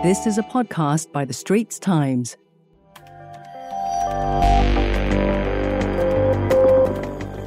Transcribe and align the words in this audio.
This 0.00 0.28
is 0.28 0.38
a 0.38 0.44
podcast 0.44 1.10
by 1.10 1.24
The 1.24 1.32
Straits 1.32 1.76
Times. 1.80 2.36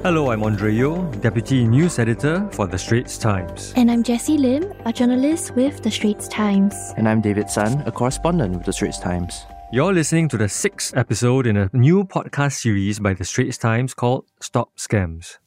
Hello, 0.03 0.31
I'm 0.31 0.43
Andre 0.43 0.73
Yeo, 0.73 1.09
Deputy 1.21 1.65
News 1.65 1.97
Editor 1.97 2.45
for 2.51 2.67
The 2.67 2.77
Straits 2.77 3.17
Times. 3.17 3.71
And 3.77 3.89
I'm 3.89 4.03
Jessie 4.03 4.37
Lim, 4.37 4.73
a 4.83 4.91
journalist 4.91 5.55
with 5.55 5.81
The 5.81 5.89
Straits 5.89 6.27
Times. 6.27 6.75
And 6.97 7.07
I'm 7.07 7.21
David 7.21 7.49
Sun, 7.49 7.83
a 7.85 7.91
correspondent 7.91 8.57
with 8.57 8.65
The 8.65 8.73
Straits 8.73 8.99
Times. 8.99 9.45
You're 9.71 9.93
listening 9.93 10.27
to 10.27 10.37
the 10.37 10.49
sixth 10.49 10.97
episode 10.97 11.47
in 11.47 11.55
a 11.55 11.69
new 11.71 12.03
podcast 12.03 12.59
series 12.59 12.99
by 12.99 13.13
The 13.13 13.23
Straits 13.23 13.57
Times 13.57 13.93
called 13.93 14.25
Stop 14.41 14.77
Scams. 14.77 15.37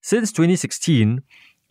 Since 0.00 0.32
2016, 0.32 1.22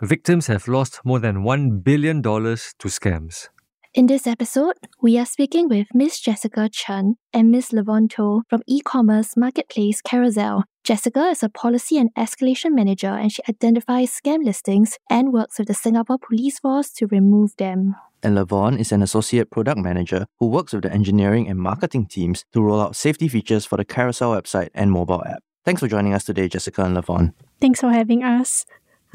victims 0.01 0.47
have 0.47 0.69
lost 0.69 1.01
more 1.03 1.19
than 1.19 1.43
$1 1.43 1.83
billion 1.83 2.21
to 2.21 2.87
scams. 2.87 3.49
In 3.97 4.05
this 4.05 4.27
episode, 4.27 4.75
we 5.01 5.17
are 5.17 5.25
speaking 5.25 5.69
with 5.69 5.87
Miss 5.91 6.19
Jessica 6.19 6.69
Chen 6.69 7.15
and 7.33 7.49
Miss 7.49 7.71
Lavone 7.71 8.07
Toh 8.07 8.43
from 8.47 8.61
e-commerce 8.67 9.35
marketplace 9.35 10.03
Carousell. 10.03 10.65
Jessica 10.83 11.29
is 11.29 11.41
a 11.41 11.49
policy 11.49 11.97
and 11.97 12.13
escalation 12.13 12.75
manager 12.75 13.07
and 13.07 13.31
she 13.31 13.41
identifies 13.49 14.11
scam 14.15 14.45
listings 14.45 14.99
and 15.09 15.33
works 15.33 15.57
with 15.57 15.67
the 15.67 15.73
Singapore 15.73 16.19
Police 16.19 16.59
Force 16.59 16.91
to 16.91 17.07
remove 17.07 17.55
them. 17.57 17.95
And 18.21 18.37
Lavone 18.37 18.77
is 18.77 18.91
an 18.91 19.01
associate 19.01 19.49
product 19.49 19.79
manager 19.79 20.27
who 20.39 20.45
works 20.45 20.73
with 20.73 20.83
the 20.83 20.93
engineering 20.93 21.47
and 21.49 21.57
marketing 21.57 22.05
teams 22.05 22.45
to 22.53 22.61
roll 22.61 22.79
out 22.79 22.95
safety 22.95 23.27
features 23.27 23.65
for 23.65 23.77
the 23.77 23.85
Carousell 23.85 24.39
website 24.39 24.69
and 24.75 24.91
mobile 24.91 25.25
app. 25.25 25.41
Thanks 25.65 25.81
for 25.81 25.87
joining 25.87 26.13
us 26.13 26.23
today, 26.23 26.47
Jessica 26.47 26.83
and 26.83 26.95
Lavone. 26.95 27.33
Thanks 27.59 27.81
for 27.81 27.89
having 27.89 28.23
us. 28.23 28.63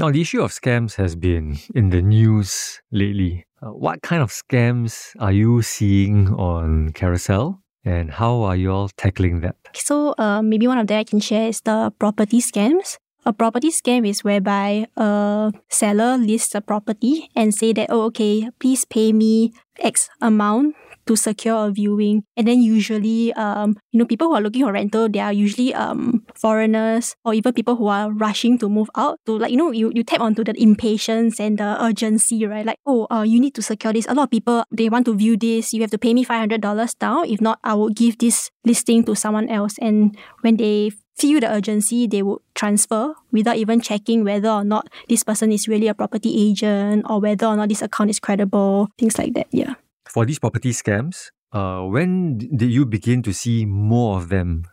Now, 0.03 0.11
the 0.11 0.21
issue 0.21 0.43
of 0.43 0.51
scams 0.51 0.97
has 0.97 1.15
been 1.15 1.59
in 1.77 1.91
the 1.91 2.03
news 2.03 2.83
lately. 2.91 3.47
Uh, 3.63 3.71
what 3.71 4.03
kind 4.03 4.21
of 4.21 4.33
scams 4.33 5.15
are 5.21 5.31
you 5.31 5.63
seeing 5.63 6.27
on 6.35 6.91
Carousell? 6.91 7.61
And 7.85 8.11
how 8.11 8.43
are 8.43 8.57
you 8.57 8.73
all 8.73 8.89
tackling 8.97 9.43
that? 9.43 9.55
So, 9.75 10.17
uh, 10.19 10.43
maybe 10.43 10.67
one 10.67 10.79
of 10.79 10.89
them 10.89 10.99
I 10.99 11.05
can 11.05 11.21
share 11.21 11.47
is 11.47 11.61
the 11.61 11.93
property 12.01 12.41
scams. 12.41 12.99
A 13.25 13.33
property 13.33 13.71
scam 13.71 14.05
is 14.05 14.25
whereby 14.25 14.87
a 14.97 15.53
seller 15.71 16.19
lists 16.19 16.57
a 16.57 16.61
property 16.61 17.31
and 17.37 17.55
say 17.55 17.73
that, 17.75 17.87
oh, 17.89 18.03
okay, 18.07 18.51
please 18.59 18.85
pay 18.85 19.13
me 19.13 19.53
X 19.79 20.11
amount 20.21 20.75
to 21.07 21.17
secure 21.17 21.67
a 21.67 21.71
viewing. 21.71 22.25
And 22.37 22.47
then 22.47 22.63
usually, 22.63 23.33
um, 23.35 23.77
you 23.91 23.99
know, 23.99 24.07
people 24.07 24.29
who 24.29 24.35
are 24.35 24.41
looking 24.41 24.65
for 24.65 24.73
rental, 24.73 25.09
they 25.09 25.21
are 25.21 25.33
usually 25.33 25.75
um 25.75 26.25
foreigners 26.35 27.15
or 27.25 27.35
even 27.35 27.53
people 27.53 27.77
who 27.77 27.87
are 27.87 28.11
rushing 28.13 28.59
to 28.59 28.69
move 28.69 28.91
out. 28.97 29.19
To 29.27 29.39
like, 29.39 29.51
you 29.51 29.57
know, 29.57 29.71
you, 29.71 29.93
you 29.95 30.05
tap 30.05 30.21
onto 30.21 30.45
the 30.45 30.55
impatience 30.61 31.41
and 31.41 31.59
the 31.59 31.83
urgency, 31.83 32.47
right? 32.47 32.67
Like, 32.67 32.79
oh, 32.87 33.07
uh, 33.11 33.23
you 33.23 33.41
need 33.41 33.55
to 33.55 33.63
secure 33.63 33.93
this. 33.93 34.07
A 34.07 34.15
lot 34.15 34.25
of 34.25 34.31
people 34.31 34.65
they 34.71 34.89
want 34.89 35.07
to 35.07 35.15
view 35.15 35.37
this. 35.37 35.73
You 35.73 35.81
have 35.83 35.91
to 35.91 35.99
pay 35.99 36.15
me 36.15 36.25
five 36.25 36.39
hundred 36.39 36.61
dollars 36.61 36.95
now. 37.01 37.23
If 37.23 37.41
not, 37.41 37.59
I 37.65 37.75
will 37.75 37.91
give 37.91 38.19
this 38.19 38.51
listing 38.65 39.05
to 39.05 39.15
someone 39.15 39.49
else. 39.49 39.79
And 39.79 40.17
when 40.41 40.57
they 40.57 40.93
feel 41.17 41.41
the 41.41 41.53
urgency, 41.53 42.07
they 42.07 42.23
would 42.23 42.41
transfer 42.55 43.15
without 43.31 43.57
even 43.57 43.81
checking 43.81 44.25
whether 44.25 44.49
or 44.49 44.65
not 44.65 44.89
this 45.09 45.23
person 45.23 45.53
is 45.53 45.69
really 45.69 45.87
a 45.87 45.95
property 45.95 46.49
agent 46.51 47.05
or 47.09 47.21
whether 47.21 47.47
or 47.47 47.57
not 47.57 47.69
this 47.69 47.83
account 47.83 48.11
is 48.11 48.19
credible, 48.19 48.89
things 48.99 49.19
like 49.19 49.35
that. 49.35 49.47
Yeah 49.53 49.75
for 50.13 50.27
these 50.27 50.39
property 50.39 50.73
scams, 50.73 51.31
uh, 51.53 51.81
when 51.81 52.37
did 52.37 52.71
you 52.71 52.85
begin 52.85 53.23
to 53.23 53.33
see 53.33 53.65
more 53.65 54.19
of 54.19 54.29
them? 54.29 54.65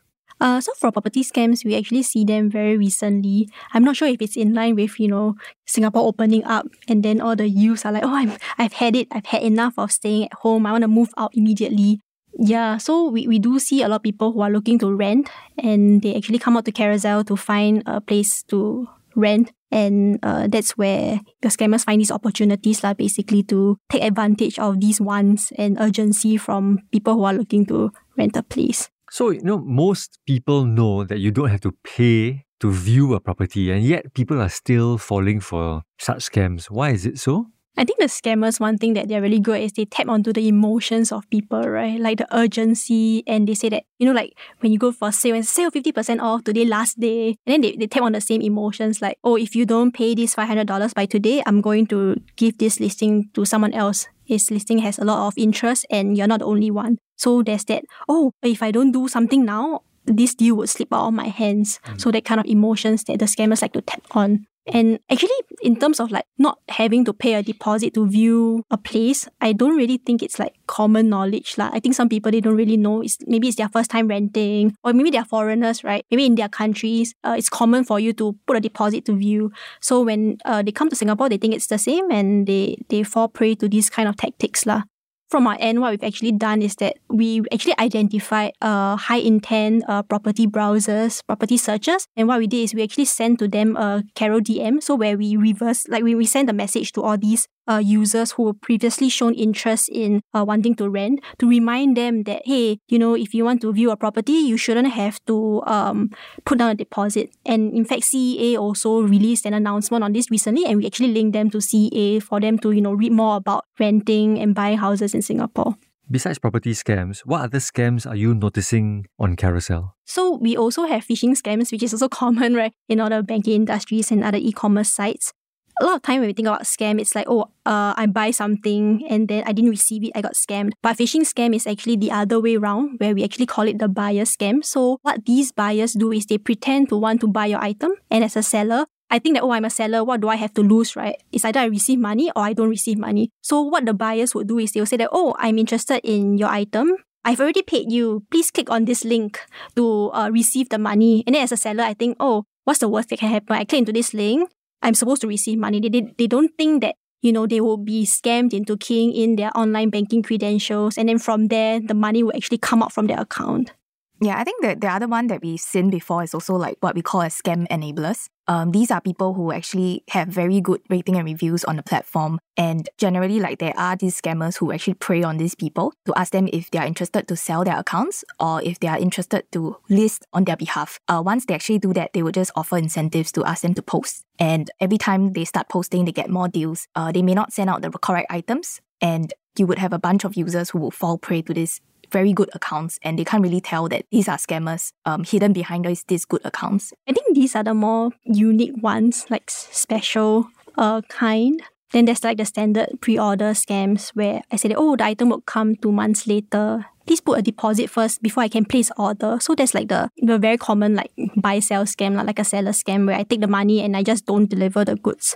Uh, 0.41 0.61
so 0.61 0.71
for 0.75 0.91
property 0.91 1.23
scams, 1.23 1.65
we 1.65 1.75
actually 1.75 2.03
see 2.03 2.23
them 2.23 2.49
very 2.49 2.77
recently. 2.77 3.49
I'm 3.73 3.83
not 3.83 3.95
sure 3.95 4.07
if 4.07 4.21
it's 4.21 4.37
in 4.37 4.53
line 4.53 4.75
with, 4.75 4.99
you 4.99 5.07
know, 5.07 5.35
Singapore 5.65 6.07
opening 6.07 6.43
up 6.45 6.67
and 6.87 7.03
then 7.03 7.19
all 7.19 7.35
the 7.35 7.49
youths 7.49 7.85
are 7.85 7.91
like, 7.91 8.03
oh, 8.03 8.15
I'm, 8.15 8.37
I've 8.57 8.73
had 8.73 8.95
it. 8.95 9.07
I've 9.11 9.25
had 9.25 9.43
enough 9.43 9.73
of 9.77 9.91
staying 9.91 10.25
at 10.25 10.33
home. 10.33 10.65
I 10.65 10.71
want 10.71 10.83
to 10.83 10.87
move 10.87 11.09
out 11.17 11.31
immediately. 11.35 11.99
Yeah, 12.37 12.77
so 12.77 13.09
we, 13.09 13.27
we 13.27 13.39
do 13.39 13.59
see 13.59 13.81
a 13.81 13.89
lot 13.89 13.97
of 13.97 14.03
people 14.03 14.31
who 14.31 14.39
are 14.39 14.49
looking 14.49 14.79
to 14.79 14.93
rent 14.93 15.29
and 15.57 16.01
they 16.01 16.15
actually 16.15 16.39
come 16.39 16.55
out 16.55 16.63
to 16.65 16.71
Carousell 16.71 17.27
to 17.27 17.35
find 17.35 17.83
a 17.85 17.99
place 17.99 18.43
to 18.43 18.87
rent 19.15 19.51
and 19.71 20.19
uh, 20.23 20.47
that's 20.47 20.77
where 20.77 21.21
the 21.41 21.49
scammers 21.49 21.85
find 21.85 22.01
these 22.01 22.11
opportunities 22.11 22.83
lah, 22.83 22.93
basically 22.93 23.43
to 23.43 23.77
take 23.89 24.03
advantage 24.03 24.57
of 24.59 24.79
these 24.81 24.99
wants 24.99 25.51
and 25.57 25.77
urgency 25.79 26.37
from 26.37 26.79
people 26.91 27.13
who 27.15 27.23
are 27.23 27.33
looking 27.33 27.65
to 27.67 27.91
rent 28.17 28.35
a 28.35 28.43
place. 28.43 28.89
So, 29.11 29.31
you 29.31 29.41
know, 29.41 29.57
most 29.57 30.19
people 30.25 30.65
know 30.65 31.03
that 31.03 31.19
you 31.19 31.31
don't 31.31 31.49
have 31.49 31.61
to 31.61 31.73
pay 31.83 32.45
to 32.59 32.71
view 32.71 33.13
a 33.13 33.19
property, 33.19 33.71
and 33.71 33.83
yet 33.83 34.13
people 34.13 34.41
are 34.41 34.49
still 34.49 34.97
falling 34.97 35.39
for 35.39 35.83
such 35.97 36.29
scams. 36.29 36.69
Why 36.69 36.91
is 36.91 37.05
it 37.05 37.17
so? 37.17 37.47
I 37.79 37.85
think 37.85 37.97
the 37.97 38.07
scammers, 38.07 38.59
one 38.59 38.77
thing 38.77 38.93
that 38.95 39.07
they're 39.07 39.21
really 39.21 39.39
good 39.39 39.61
is 39.61 39.71
they 39.71 39.85
tap 39.85 40.09
onto 40.09 40.33
the 40.33 40.45
emotions 40.49 41.13
of 41.13 41.29
people, 41.29 41.61
right? 41.61 41.97
Like 41.97 42.17
the 42.17 42.27
urgency. 42.35 43.23
And 43.25 43.47
they 43.47 43.53
say 43.53 43.69
that, 43.69 43.83
you 43.99 44.05
know, 44.05 44.11
like 44.11 44.37
when 44.59 44.73
you 44.73 44.77
go 44.77 44.91
for 44.91 45.13
sale 45.13 45.35
and 45.35 45.47
sale 45.47 45.71
50% 45.71 46.19
off 46.19 46.43
today, 46.43 46.65
last 46.65 46.99
day, 46.99 47.37
and 47.47 47.53
then 47.53 47.61
they, 47.61 47.77
they 47.77 47.87
tap 47.87 48.03
on 48.03 48.11
the 48.11 48.19
same 48.19 48.41
emotions 48.41 49.01
like, 49.01 49.17
oh, 49.23 49.37
if 49.37 49.55
you 49.55 49.65
don't 49.65 49.93
pay 49.93 50.13
this 50.13 50.35
$500 50.35 50.93
by 50.93 51.05
today, 51.05 51.41
I'm 51.45 51.61
going 51.61 51.87
to 51.87 52.17
give 52.35 52.57
this 52.57 52.81
listing 52.81 53.29
to 53.33 53.45
someone 53.45 53.71
else. 53.71 54.09
His 54.25 54.51
listing 54.51 54.79
has 54.79 54.99
a 54.99 55.05
lot 55.05 55.27
of 55.27 55.37
interest 55.37 55.85
and 55.89 56.17
you're 56.17 56.27
not 56.27 56.39
the 56.39 56.47
only 56.47 56.71
one. 56.71 56.97
So 57.15 57.41
there's 57.43 57.63
that, 57.65 57.85
oh, 58.09 58.33
if 58.43 58.61
I 58.61 58.71
don't 58.71 58.91
do 58.91 59.07
something 59.07 59.45
now, 59.45 59.83
this 60.03 60.35
deal 60.35 60.55
would 60.55 60.69
slip 60.69 60.91
out 60.93 61.07
of 61.07 61.13
my 61.13 61.27
hands. 61.27 61.79
Mm. 61.85 62.01
So 62.01 62.11
that 62.11 62.25
kind 62.25 62.41
of 62.41 62.45
emotions 62.45 63.05
that 63.05 63.19
the 63.19 63.25
scammers 63.25 63.61
like 63.61 63.73
to 63.73 63.81
tap 63.81 64.03
on. 64.11 64.47
And 64.67 64.99
actually, 65.09 65.35
in 65.61 65.77
terms 65.77 65.99
of 65.99 66.11
like 66.11 66.25
not 66.37 66.59
having 66.69 67.03
to 67.05 67.13
pay 67.13 67.33
a 67.33 67.43
deposit 67.43 67.93
to 67.95 68.07
view 68.07 68.63
a 68.69 68.77
place, 68.77 69.27
I 69.41 69.53
don't 69.53 69.75
really 69.75 69.97
think 69.97 70.21
it's 70.21 70.37
like 70.37 70.55
common 70.67 71.09
knowledge. 71.09 71.57
Lah. 71.57 71.69
I 71.73 71.79
think 71.79 71.95
some 71.95 72.09
people, 72.09 72.31
they 72.31 72.41
don't 72.41 72.55
really 72.55 72.77
know. 72.77 73.01
It's, 73.01 73.17
maybe 73.25 73.47
it's 73.47 73.57
their 73.57 73.69
first 73.69 73.89
time 73.89 74.07
renting 74.07 74.75
or 74.83 74.93
maybe 74.93 75.09
they're 75.09 75.25
foreigners, 75.25 75.83
right? 75.83 76.05
Maybe 76.11 76.25
in 76.25 76.35
their 76.35 76.49
countries, 76.49 77.15
uh, 77.23 77.35
it's 77.37 77.49
common 77.49 77.83
for 77.83 77.99
you 77.99 78.13
to 78.13 78.37
put 78.45 78.57
a 78.57 78.61
deposit 78.61 79.05
to 79.05 79.15
view. 79.15 79.51
So 79.81 80.03
when 80.03 80.37
uh, 80.45 80.61
they 80.61 80.71
come 80.71 80.89
to 80.89 80.95
Singapore, 80.95 81.29
they 81.29 81.37
think 81.37 81.55
it's 81.55 81.67
the 81.67 81.79
same 81.79 82.11
and 82.11 82.45
they, 82.45 82.77
they 82.89 83.03
fall 83.03 83.27
prey 83.27 83.55
to 83.55 83.67
these 83.67 83.89
kind 83.89 84.07
of 84.07 84.17
tactics. 84.17 84.65
Lah 84.65 84.83
from 85.29 85.45
our 85.45 85.57
end, 85.59 85.79
what 85.79 85.91
we've 85.91 86.03
actually 86.03 86.31
done 86.31 86.61
is 86.61 86.75
that 86.75 86.97
we 87.09 87.41
actually 87.51 87.77
identified 87.77 88.53
uh, 88.61 88.95
high 88.95 89.17
intent 89.17 89.83
uh, 89.87 90.01
property 90.01 90.47
browsers, 90.47 91.25
property 91.25 91.55
searchers. 91.55 92.07
And 92.17 92.27
what 92.27 92.39
we 92.39 92.47
did 92.47 92.63
is 92.63 92.73
we 92.73 92.83
actually 92.83 93.05
sent 93.05 93.39
to 93.39 93.47
them 93.47 93.77
a 93.77 94.03
Caro 94.15 94.39
DM. 94.39 94.81
So 94.81 94.95
where 94.95 95.17
we 95.17 95.35
reverse, 95.37 95.87
like 95.87 96.03
we, 96.03 96.15
we 96.15 96.25
send 96.25 96.49
a 96.49 96.53
message 96.53 96.91
to 96.93 97.03
all 97.03 97.17
these 97.17 97.47
uh, 97.69 97.77
users 97.77 98.31
who 98.31 98.43
were 98.43 98.53
previously 98.53 99.07
shown 99.09 99.33
interest 99.33 99.89
in 99.89 100.21
uh, 100.33 100.43
wanting 100.43 100.75
to 100.75 100.89
rent 100.89 101.19
to 101.37 101.47
remind 101.47 101.95
them 101.95 102.23
that, 102.23 102.41
hey, 102.45 102.79
you 102.87 102.97
know, 102.97 103.15
if 103.15 103.33
you 103.33 103.45
want 103.45 103.61
to 103.61 103.71
view 103.71 103.91
a 103.91 103.97
property, 103.97 104.33
you 104.33 104.57
shouldn't 104.57 104.91
have 104.91 105.23
to 105.25 105.61
um, 105.67 106.09
put 106.45 106.57
down 106.57 106.71
a 106.71 106.75
deposit. 106.75 107.29
And 107.45 107.73
in 107.73 107.85
fact, 107.85 108.03
CEA 108.03 108.57
also 108.57 109.01
released 109.01 109.45
an 109.45 109.53
announcement 109.53 110.03
on 110.03 110.13
this 110.13 110.31
recently, 110.31 110.65
and 110.65 110.77
we 110.77 110.87
actually 110.87 111.13
linked 111.13 111.33
them 111.33 111.49
to 111.51 111.59
CEA 111.59 112.23
for 112.23 112.39
them 112.39 112.57
to, 112.59 112.71
you 112.71 112.81
know, 112.81 112.93
read 112.93 113.11
more 113.11 113.37
about 113.37 113.65
renting 113.79 114.39
and 114.39 114.55
buying 114.55 114.77
houses 114.77 115.13
in 115.13 115.21
Singapore. 115.21 115.75
Besides 116.11 116.39
property 116.39 116.73
scams, 116.73 117.19
what 117.19 117.41
other 117.41 117.59
scams 117.59 118.09
are 118.09 118.15
you 118.15 118.33
noticing 118.33 119.05
on 119.19 119.35
Carousell? 119.35 119.91
So 120.05 120.37
we 120.37 120.57
also 120.57 120.87
have 120.87 121.05
phishing 121.05 121.37
scams, 121.37 121.71
which 121.71 121.83
is 121.83 121.93
also 121.93 122.09
common, 122.23 122.55
right, 122.55 122.73
in 122.87 122.99
other 122.99 123.21
banking 123.21 123.53
industries 123.53 124.09
and 124.09 124.23
other 124.23 124.39
e-commerce 124.39 124.89
sites 124.89 125.33
a 125.79 125.85
lot 125.85 125.95
of 125.95 126.01
time 126.01 126.19
when 126.19 126.27
we 126.27 126.33
think 126.33 126.47
about 126.47 126.63
scam, 126.63 126.99
it's 126.99 127.15
like, 127.15 127.27
oh, 127.29 127.43
uh, 127.65 127.93
I 127.95 128.05
buy 128.05 128.31
something 128.31 129.05
and 129.09 129.27
then 129.27 129.43
I 129.45 129.53
didn't 129.53 129.71
receive 129.71 130.03
it, 130.03 130.11
I 130.15 130.21
got 130.21 130.33
scammed. 130.33 130.71
But 130.81 130.97
phishing 130.97 131.21
scam 131.21 131.55
is 131.55 131.65
actually 131.65 131.95
the 131.95 132.11
other 132.11 132.39
way 132.39 132.55
around, 132.55 132.99
where 132.99 133.13
we 133.13 133.23
actually 133.23 133.45
call 133.45 133.67
it 133.67 133.79
the 133.79 133.87
buyer 133.87 134.25
scam. 134.25 134.63
So 134.63 134.99
what 135.01 135.25
these 135.25 135.51
buyers 135.51 135.93
do 135.93 136.11
is 136.11 136.25
they 136.25 136.37
pretend 136.37 136.89
to 136.89 136.97
want 136.97 137.21
to 137.21 137.27
buy 137.27 137.47
your 137.47 137.63
item, 137.63 137.93
and 138.11 138.23
as 138.23 138.35
a 138.35 138.43
seller, 138.43 138.85
I 139.11 139.17
think 139.17 139.35
that, 139.35 139.43
oh, 139.43 139.51
I'm 139.51 139.65
a 139.65 139.71
seller, 139.71 140.03
what 140.03 140.21
do 140.21 140.29
I 140.29 140.35
have 140.35 140.53
to 140.53 140.61
lose, 140.61 140.95
right? 140.95 141.15
It's 141.31 141.43
either 141.43 141.61
I 141.61 141.65
receive 141.65 141.97
money 141.97 142.29
or 142.35 142.43
I 142.43 142.53
don't 142.53 142.69
receive 142.69 142.97
money. 142.99 143.31
So 143.41 143.61
what 143.61 143.85
the 143.85 143.93
buyers 143.93 144.35
would 144.35 144.47
do 144.47 144.59
is 144.59 144.71
they'll 144.71 144.85
say 144.85 144.97
that, 144.97 145.09
oh, 145.11 145.35
I'm 145.39 145.57
interested 145.57 146.01
in 146.03 146.37
your 146.37 146.49
item. 146.49 146.95
I've 147.25 147.39
already 147.39 147.63
paid 147.63 147.91
you. 147.91 148.23
Please 148.29 148.51
click 148.51 148.69
on 148.69 148.85
this 148.85 149.03
link 149.03 149.39
to 149.75 150.11
uh, 150.13 150.29
receive 150.31 150.69
the 150.69 150.77
money. 150.77 151.23
And 151.25 151.33
then 151.33 151.43
as 151.43 151.51
a 151.51 151.57
seller, 151.57 151.83
I 151.83 151.95
think, 151.95 152.17
oh, 152.19 152.45
what's 152.65 152.79
the 152.79 152.87
worst 152.87 153.09
that 153.09 153.17
can 153.17 153.29
happen? 153.29 153.55
I 153.55 153.65
click 153.65 153.79
into 153.79 153.93
this 153.93 154.13
link. 154.13 154.47
I'm 154.81 154.93
supposed 154.93 155.21
to 155.21 155.27
receive 155.27 155.59
money. 155.59 155.79
They, 155.79 155.89
they, 155.89 156.13
they 156.17 156.27
don't 156.27 156.51
think 156.57 156.81
that, 156.81 156.95
you 157.21 157.33
know, 157.33 157.45
they 157.45 157.61
will 157.61 157.77
be 157.77 158.05
scammed 158.05 158.53
into 158.53 158.77
keying 158.77 159.13
in 159.13 159.35
their 159.35 159.51
online 159.57 159.89
banking 159.89 160.23
credentials. 160.23 160.97
And 160.97 161.09
then 161.09 161.19
from 161.19 161.47
there, 161.47 161.79
the 161.79 161.93
money 161.93 162.23
will 162.23 162.35
actually 162.35 162.59
come 162.59 162.81
out 162.81 162.93
from 162.93 163.07
their 163.07 163.19
account. 163.19 163.73
Yeah, 164.21 164.37
I 164.37 164.43
think 164.43 164.61
that 164.63 164.81
the 164.81 164.87
other 164.87 165.07
one 165.07 165.27
that 165.27 165.41
we've 165.41 165.59
seen 165.59 165.89
before 165.89 166.23
is 166.23 166.33
also 166.33 166.55
like 166.55 166.75
what 166.81 166.93
we 166.93 167.01
call 167.01 167.21
as 167.21 167.39
scam 167.39 167.65
enablers. 167.69 168.27
Um, 168.47 168.71
these 168.71 168.91
are 168.91 168.99
people 168.99 169.33
who 169.33 169.53
actually 169.53 170.03
have 170.09 170.27
very 170.27 170.59
good 170.59 170.81
rating 170.89 171.15
and 171.15 171.23
reviews 171.23 171.63
on 171.63 171.77
the 171.77 171.83
platform. 171.83 172.39
And 172.57 172.89
generally, 172.97 173.39
like 173.39 173.59
there 173.59 173.77
are 173.77 173.95
these 173.95 174.19
scammers 174.19 174.57
who 174.57 174.73
actually 174.73 174.95
prey 174.95 175.23
on 175.23 175.37
these 175.37 175.55
people 175.55 175.93
to 176.05 176.13
ask 176.19 176.33
them 176.33 176.49
if 176.51 176.69
they 176.71 176.79
are 176.79 176.85
interested 176.85 177.29
to 177.29 177.37
sell 177.37 177.63
their 177.63 177.77
accounts 177.77 178.25
or 178.41 178.61
if 178.61 178.79
they 178.81 178.89
are 178.89 178.97
interested 178.97 179.49
to 179.53 179.77
list 179.87 180.25
on 180.33 180.43
their 180.43 180.57
behalf. 180.57 180.99
Uh, 181.07 181.21
once 181.23 181.45
they 181.45 181.53
actually 181.53 181.79
do 181.79 181.93
that, 181.93 182.11
they 182.11 182.21
will 182.21 182.33
just 182.33 182.51
offer 182.55 182.77
incentives 182.77 183.31
to 183.31 183.45
ask 183.45 183.61
them 183.61 183.73
to 183.75 183.81
post. 183.81 184.25
And 184.37 184.69
every 184.81 184.97
time 184.97 185.31
they 185.31 185.45
start 185.45 185.69
posting, 185.69 186.03
they 186.03 186.11
get 186.11 186.29
more 186.29 186.49
deals. 186.49 186.87
Uh, 186.93 187.13
they 187.13 187.21
may 187.21 187.35
not 187.35 187.53
send 187.53 187.69
out 187.69 187.83
the 187.83 187.91
correct 187.91 188.27
items, 188.29 188.81
And 189.01 189.33
you 189.57 189.67
would 189.67 189.77
have 189.77 189.93
a 189.93 189.99
bunch 189.99 190.23
of 190.23 190.35
users 190.35 190.69
who 190.71 190.79
will 190.79 190.91
fall 190.91 191.17
prey 191.17 191.41
to 191.43 191.53
this 191.53 191.79
very 192.11 192.33
good 192.33 192.49
accounts 192.53 192.99
and 193.01 193.17
they 193.17 193.25
can't 193.25 193.43
really 193.43 193.61
tell 193.61 193.87
that 193.89 194.05
these 194.11 194.27
are 194.27 194.37
scammers 194.37 194.91
um, 195.05 195.23
hidden 195.23 195.53
behind 195.53 195.85
these, 195.85 196.03
these 196.05 196.25
good 196.25 196.41
accounts. 196.43 196.93
I 197.07 197.13
think 197.13 197.35
these 197.35 197.55
are 197.55 197.63
the 197.63 197.73
more 197.73 198.11
unique 198.23 198.81
ones, 198.81 199.25
like 199.29 199.49
special 199.49 200.47
uh, 200.77 201.01
kind. 201.09 201.61
Then 201.91 202.05
there's 202.05 202.23
like 202.23 202.37
the 202.37 202.45
standard 202.45 202.89
pre-order 203.01 203.51
scams 203.51 204.09
where 204.09 204.41
I 204.51 204.57
said, 204.57 204.73
oh, 204.77 204.95
the 204.95 205.05
item 205.05 205.29
will 205.29 205.41
come 205.41 205.75
two 205.75 205.91
months 205.91 206.27
later. 206.27 206.85
Please 207.07 207.21
put 207.21 207.39
a 207.39 207.41
deposit 207.41 207.89
first 207.89 208.21
before 208.21 208.43
I 208.43 208.47
can 208.47 208.65
place 208.65 208.91
order. 208.95 209.39
So 209.41 209.55
there's 209.55 209.73
like 209.73 209.87
the, 209.87 210.11
the 210.17 210.37
very 210.37 210.57
common 210.57 210.95
like 210.95 211.11
buy 211.35 211.57
sell 211.57 211.85
scam, 211.85 212.23
like 212.23 212.37
a 212.37 212.43
seller 212.43 212.71
scam 212.71 213.07
where 213.07 213.15
I 213.15 213.23
take 213.23 213.41
the 213.41 213.47
money 213.47 213.81
and 213.81 213.97
I 213.97 214.03
just 214.03 214.27
don't 214.27 214.47
deliver 214.47 214.85
the 214.85 214.95
goods. 214.95 215.35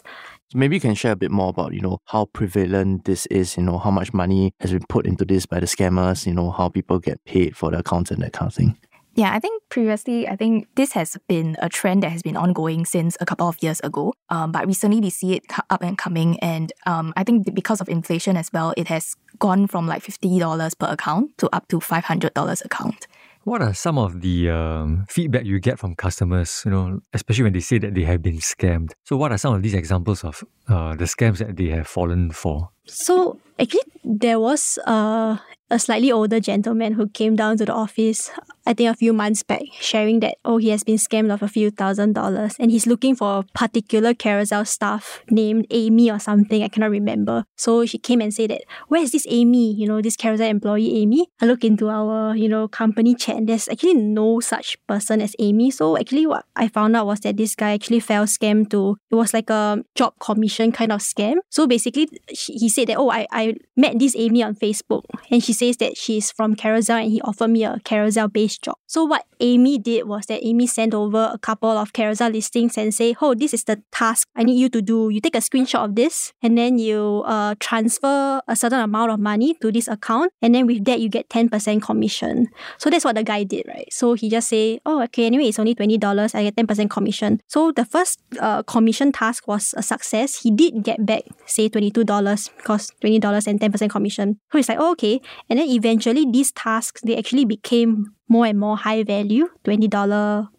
So 0.54 0.60
maybe 0.60 0.76
you 0.76 0.80
can 0.80 0.94
share 0.94 1.14
a 1.14 1.16
bit 1.16 1.32
more 1.32 1.50
about, 1.50 1.74
you 1.74 1.82
know, 1.82 1.98
how 2.06 2.26
prevalent 2.26 3.06
this 3.06 3.26
is, 3.28 3.58
you 3.58 3.64
know, 3.64 3.80
how 3.80 3.90
much 3.90 4.14
money 4.14 4.54
has 4.60 4.72
been 4.72 4.86
put 4.88 5.08
into 5.08 5.26
this 5.26 5.48
by 5.48 5.60
the 5.60 5.66
scammers, 5.66 6.28
you 6.28 6.34
know, 6.34 6.52
how 6.52 6.70
people 6.70 7.00
get 7.00 7.26
paid 7.26 7.58
for 7.58 7.72
the 7.72 7.80
accounts 7.80 8.12
and 8.12 8.22
that 8.22 8.34
kind 8.34 8.50
of 8.52 8.54
thing. 8.54 8.78
Yeah, 9.16 9.34
I 9.34 9.40
think 9.40 9.64
previously, 9.70 10.28
I 10.28 10.36
think 10.36 10.68
this 10.76 10.92
has 10.92 11.18
been 11.28 11.56
a 11.60 11.70
trend 11.70 12.04
that 12.04 12.12
has 12.12 12.22
been 12.22 12.38
ongoing 12.38 12.86
since 12.86 13.18
a 13.20 13.26
couple 13.26 13.48
of 13.48 13.58
years 13.64 13.80
ago. 13.80 14.14
Um, 14.30 14.52
but 14.52 14.68
recently, 14.68 15.02
we 15.02 15.10
see 15.10 15.34
it 15.34 15.44
up 15.72 15.82
and 15.82 15.98
coming, 15.98 16.40
and 16.40 16.72
um, 16.86 17.14
I 17.16 17.24
think 17.24 17.54
because 17.54 17.82
of 17.82 17.90
inflation 17.90 18.38
as 18.38 18.52
well, 18.54 18.74
it 18.76 18.88
has 18.88 19.16
gone 19.38 19.68
from 19.68 19.88
like 19.88 20.02
fifty 20.02 20.40
dollars 20.40 20.74
per 20.74 20.88
account 20.88 21.38
to 21.40 21.50
up 21.54 21.68
to 21.68 21.80
five 21.80 22.06
hundred 22.06 22.34
dollars 22.34 22.62
account. 22.66 23.06
What 23.44 23.62
are 23.62 23.74
some 23.74 23.98
of 23.98 24.22
the 24.22 24.50
um, 24.50 25.06
feedback 25.10 25.44
you 25.44 25.60
get 25.60 25.78
from 25.78 25.96
customers, 25.96 26.62
you 26.64 26.72
know, 26.72 27.02
especially 27.14 27.44
when 27.44 27.54
they 27.54 27.60
say 27.60 27.78
that 27.78 27.94
they 27.94 28.04
have 28.04 28.22
been 28.22 28.38
scammed? 28.38 28.92
So, 29.04 29.18
what 29.18 29.34
are 29.34 29.38
some 29.38 29.54
of 29.54 29.62
these 29.62 29.74
examples 29.74 30.24
of 30.24 30.44
uh, 30.70 30.96
the 30.96 31.04
scams 31.04 31.40
that 31.40 31.58
they 31.58 31.68
have 31.68 31.88
fallen 31.88 32.32
for? 32.32 32.70
So, 32.86 33.40
actually, 33.60 33.82
there 34.06 34.40
was 34.40 34.80
uh, 34.88 35.38
a 35.70 35.80
slightly 35.80 36.12
older 36.12 36.40
gentleman 36.40 36.94
who 36.94 37.10
came 37.10 37.36
down 37.36 37.58
to 37.58 37.66
the 37.66 37.74
office, 37.74 38.32
I 38.66 38.74
think 38.74 38.90
a 38.90 38.96
few 38.96 39.12
months 39.14 39.44
back, 39.44 39.62
sharing 39.80 40.22
that, 40.22 40.38
oh, 40.46 40.58
he 40.58 40.70
has 40.70 40.84
been 40.84 40.96
scammed 40.98 41.34
of 41.34 41.44
a 41.44 41.48
few 41.48 41.70
thousand 41.70 42.14
dollars 42.14 42.56
and 42.60 42.72
he's 42.72 42.88
looking 42.88 43.16
for 43.16 43.40
a 43.40 43.44
particular 43.54 44.14
Carousell 44.14 44.66
staff 44.66 45.22
named 45.30 45.68
Amy 45.70 46.10
or 46.10 46.20
something, 46.20 46.64
I 46.64 46.70
cannot 46.70 46.92
remember. 46.92 47.44
So 47.58 47.86
she 47.86 47.98
came 47.98 48.22
and 48.22 48.34
said 48.34 48.52
that, 48.52 48.62
where 48.88 49.02
is 49.02 49.12
this 49.12 49.26
Amy? 49.28 49.74
You 49.74 49.88
know, 49.88 50.02
this 50.02 50.16
Carousell 50.16 50.50
employee 50.50 51.02
Amy? 51.02 51.28
I 51.42 51.46
look 51.46 51.64
into 51.64 51.90
our, 51.90 52.36
you 52.36 52.48
know, 52.48 52.68
company 52.68 53.16
chat 53.16 53.36
and 53.36 53.50
there's 53.50 53.68
actually 53.68 53.96
no 53.96 54.40
such 54.40 54.78
person 54.88 55.22
as 55.22 55.36
Amy. 55.40 55.70
So 55.70 55.98
actually 55.98 56.26
what 56.26 56.46
I 56.56 56.70
found 56.70 56.96
out 56.96 57.08
was 57.08 57.20
that 57.22 57.36
this 57.38 57.56
guy 57.56 57.74
actually 57.74 58.00
fell 58.00 58.26
scam 58.26 58.70
to, 58.70 58.98
it 59.12 59.16
was 59.16 59.34
like 59.34 59.50
a 59.50 59.84
job 59.96 60.14
commission 60.20 60.72
kind 60.72 60.92
of 60.92 61.02
scam. 61.02 61.36
So 61.50 61.68
basically 61.68 62.08
he 62.30 62.70
said 62.70 62.88
that, 62.88 62.98
oh, 62.98 63.10
I, 63.10 63.28
I 63.32 63.56
met 63.76 64.00
this 64.00 64.16
Amy 64.16 64.42
on 64.42 64.56
Facebook 64.56 65.04
and 65.30 65.44
she 65.44 65.52
says 65.52 65.78
that 65.78 65.98
she's 65.98 66.32
from 66.32 66.56
Carousell 66.56 67.02
and 67.04 67.12
he 67.12 67.20
offered 67.22 67.50
me 67.50 67.66
a 67.66 67.78
Carousell 67.84 68.32
based 68.32 68.53
job. 68.58 68.76
So 68.88 69.04
what 69.04 69.26
Amy 69.40 69.78
did 69.78 70.08
was 70.08 70.26
that 70.28 70.46
Amy 70.46 70.68
sent 70.68 70.94
over 70.94 71.30
a 71.34 71.38
couple 71.38 71.70
of 71.70 71.94
Carousell 71.94 72.32
listings 72.32 72.78
and 72.78 72.94
say, 72.94 73.16
oh, 73.22 73.34
this 73.34 73.54
is 73.54 73.64
the 73.64 73.82
task 73.92 74.28
I 74.36 74.44
need 74.44 74.60
you 74.60 74.70
to 74.70 74.82
do. 74.82 75.10
You 75.10 75.20
take 75.22 75.36
a 75.36 75.40
screenshot 75.40 75.84
of 75.86 75.96
this 75.96 76.34
and 76.42 76.58
then 76.58 76.78
you 76.78 77.24
uh, 77.26 77.56
transfer 77.60 78.42
a 78.48 78.56
certain 78.56 78.80
amount 78.80 79.12
of 79.12 79.20
money 79.20 79.56
to 79.62 79.72
this 79.72 79.88
account. 79.88 80.32
And 80.42 80.54
then 80.56 80.68
with 80.68 80.86
that, 80.86 81.00
you 81.00 81.10
get 81.10 81.30
10% 81.30 81.82
commission. 81.82 82.48
So 82.78 82.90
that's 82.90 83.06
what 83.06 83.16
the 83.16 83.24
guy 83.24 83.44
did, 83.44 83.66
right? 83.68 83.92
So 83.92 84.14
he 84.14 84.30
just 84.30 84.50
say, 84.50 84.80
oh, 84.86 85.02
okay, 85.04 85.26
anyway, 85.26 85.46
it's 85.46 85.60
only 85.60 85.76
$20. 85.76 86.36
I 86.36 86.44
get 86.44 86.56
10% 86.56 86.90
commission. 86.90 87.42
So 87.48 87.72
the 87.72 87.86
first 87.86 88.20
uh, 88.40 88.64
commission 88.64 89.12
task 89.12 89.48
was 89.48 89.74
a 89.78 89.84
success. 89.84 90.42
He 90.42 90.52
did 90.52 90.84
get 90.84 91.06
back, 91.06 91.24
say, 91.46 91.70
$22 91.70 92.50
because 92.58 92.92
$20 93.04 93.48
and 93.48 93.60
10% 93.60 93.90
commission. 93.90 94.40
So 94.52 94.58
he's 94.58 94.70
like, 94.70 94.80
oh, 94.80 94.92
okay. 94.92 95.22
And 95.50 95.60
then 95.60 95.68
eventually 95.68 96.26
these 96.30 96.52
tasks, 96.52 97.02
they 97.02 97.18
actually 97.18 97.46
became 97.46 98.14
more 98.30 98.46
and 98.46 98.60
more 98.60 98.78
high 98.78 99.04
value, 99.04 99.48
$20, 99.64 99.90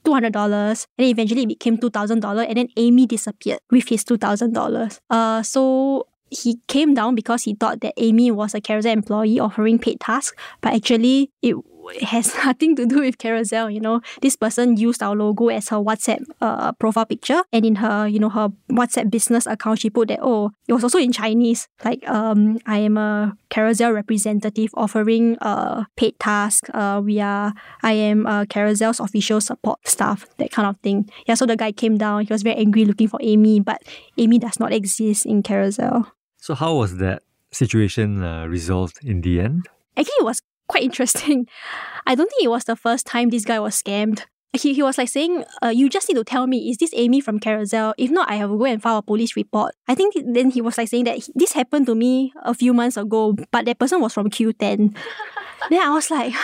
$200, 0.05 0.87
and 0.99 1.06
eventually 1.06 1.43
it 1.43 1.49
became 1.49 1.76
$2,000 1.78 2.46
and 2.49 2.56
then 2.56 2.69
Amy 2.76 3.06
disappeared 3.06 3.61
with 3.70 3.88
his 3.88 4.05
$2,000. 4.05 4.99
Uh, 5.11 5.43
so 5.43 6.06
he 6.31 6.61
came 6.69 6.94
down 6.94 7.14
because 7.14 7.44
he 7.44 7.55
thought 7.55 7.81
that 7.81 7.94
Amy 7.96 8.31
was 8.31 8.55
a 8.55 8.61
Carousell 8.61 8.93
employee 8.93 9.38
offering 9.38 9.78
paid 9.78 10.00
tasks, 10.00 10.37
but 10.61 10.75
actually 10.75 11.31
it 11.43 11.55
it 11.88 12.02
has 12.04 12.34
nothing 12.44 12.76
to 12.76 12.86
do 12.86 13.00
with 13.00 13.19
Carousell. 13.19 13.72
You 13.72 13.81
know, 13.81 14.00
this 14.22 14.36
person 14.36 14.76
used 14.76 15.02
our 15.02 15.14
logo 15.14 15.48
as 15.48 15.69
her 15.69 15.76
WhatsApp 15.76 16.25
uh, 16.40 16.72
profile 16.72 17.06
picture, 17.06 17.42
and 17.52 17.64
in 17.64 17.76
her, 17.76 18.06
you 18.06 18.19
know, 18.19 18.31
her 18.31 18.48
WhatsApp 18.70 19.10
business 19.10 19.46
account, 19.46 19.81
she 19.81 19.90
put 19.90 20.08
that 20.08 20.20
oh, 20.22 20.50
it 20.69 20.72
was 20.72 20.84
also 20.84 20.98
in 20.98 21.12
Chinese. 21.12 21.69
Like, 21.84 22.06
um, 22.08 22.58
I 22.66 22.78
am 22.78 22.96
a 22.96 23.36
Carousell 23.50 23.94
representative 23.94 24.70
offering 24.75 25.36
uh 25.40 25.84
paid 25.96 26.19
task. 26.19 26.69
Uh, 26.75 27.00
we 27.04 27.20
are, 27.20 27.52
I 27.82 27.92
am 27.92 28.26
a 28.26 28.46
Carousell's 28.46 29.00
official 29.00 29.40
support 29.40 29.86
staff. 29.86 30.26
That 30.38 30.50
kind 30.50 30.69
of 30.69 30.78
thing. 30.81 31.08
Yeah. 31.26 31.34
So 31.34 31.46
the 31.46 31.56
guy 31.56 31.72
came 31.72 31.96
down. 31.98 32.25
He 32.26 32.32
was 32.32 32.42
very 32.42 32.56
angry, 32.56 32.84
looking 32.84 33.08
for 33.08 33.20
Amy, 33.22 33.60
but 33.60 33.82
Amy 34.19 34.38
does 34.38 34.58
not 34.58 34.72
exist 34.72 35.26
in 35.26 35.42
Carousell. 35.42 36.10
So 36.38 36.54
how 36.54 36.76
was 36.76 36.98
that 36.98 37.22
situation 37.52 38.22
uh, 38.22 38.46
resolved 38.46 38.98
in 39.02 39.20
the 39.20 39.40
end? 39.40 39.69
Actually, 39.96 40.20
it 40.20 40.25
was 40.25 40.42
quite 40.69 40.82
interesting. 40.82 41.46
I 42.06 42.14
don't 42.14 42.31
think 42.31 42.44
it 42.44 42.49
was 42.49 42.64
the 42.64 42.76
first 42.76 43.06
time 43.06 43.31
this 43.31 43.44
guy 43.44 43.58
was 43.61 43.81
scammed. 43.81 44.25
He, 44.55 44.73
he 44.73 44.83
was 44.83 44.99
like 44.99 45.09
saying, 45.09 45.45
uh, 45.62 45.69
you 45.69 45.89
just 45.89 46.09
need 46.09 46.15
to 46.15 46.25
tell 46.25 46.47
me, 46.47 46.71
is 46.71 46.79
this 46.79 46.91
Amy 46.95 47.21
from 47.21 47.41
Carousell? 47.41 47.93
If 47.99 48.11
not, 48.11 48.31
I 48.31 48.37
have 48.37 48.51
to 48.51 48.59
go 48.59 48.65
and 48.65 48.81
file 48.81 48.99
a 48.99 49.03
police 49.03 49.37
report. 49.37 49.75
I 49.89 49.95
think 49.95 50.15
then 50.27 50.51
he 50.51 50.61
was 50.61 50.79
like 50.79 50.89
saying 50.89 51.05
that 51.05 51.29
this 51.35 51.53
happened 51.53 51.87
to 51.87 51.95
me 51.95 52.33
a 52.43 52.55
few 52.55 52.73
months 52.73 52.97
ago, 52.97 53.35
but 53.51 53.65
that 53.65 53.79
person 53.79 54.01
was 54.01 54.15
from 54.15 54.31
Qoo10. 54.31 54.97
then 55.71 55.81
I 55.81 55.91
was 55.91 56.11
like, 56.11 56.35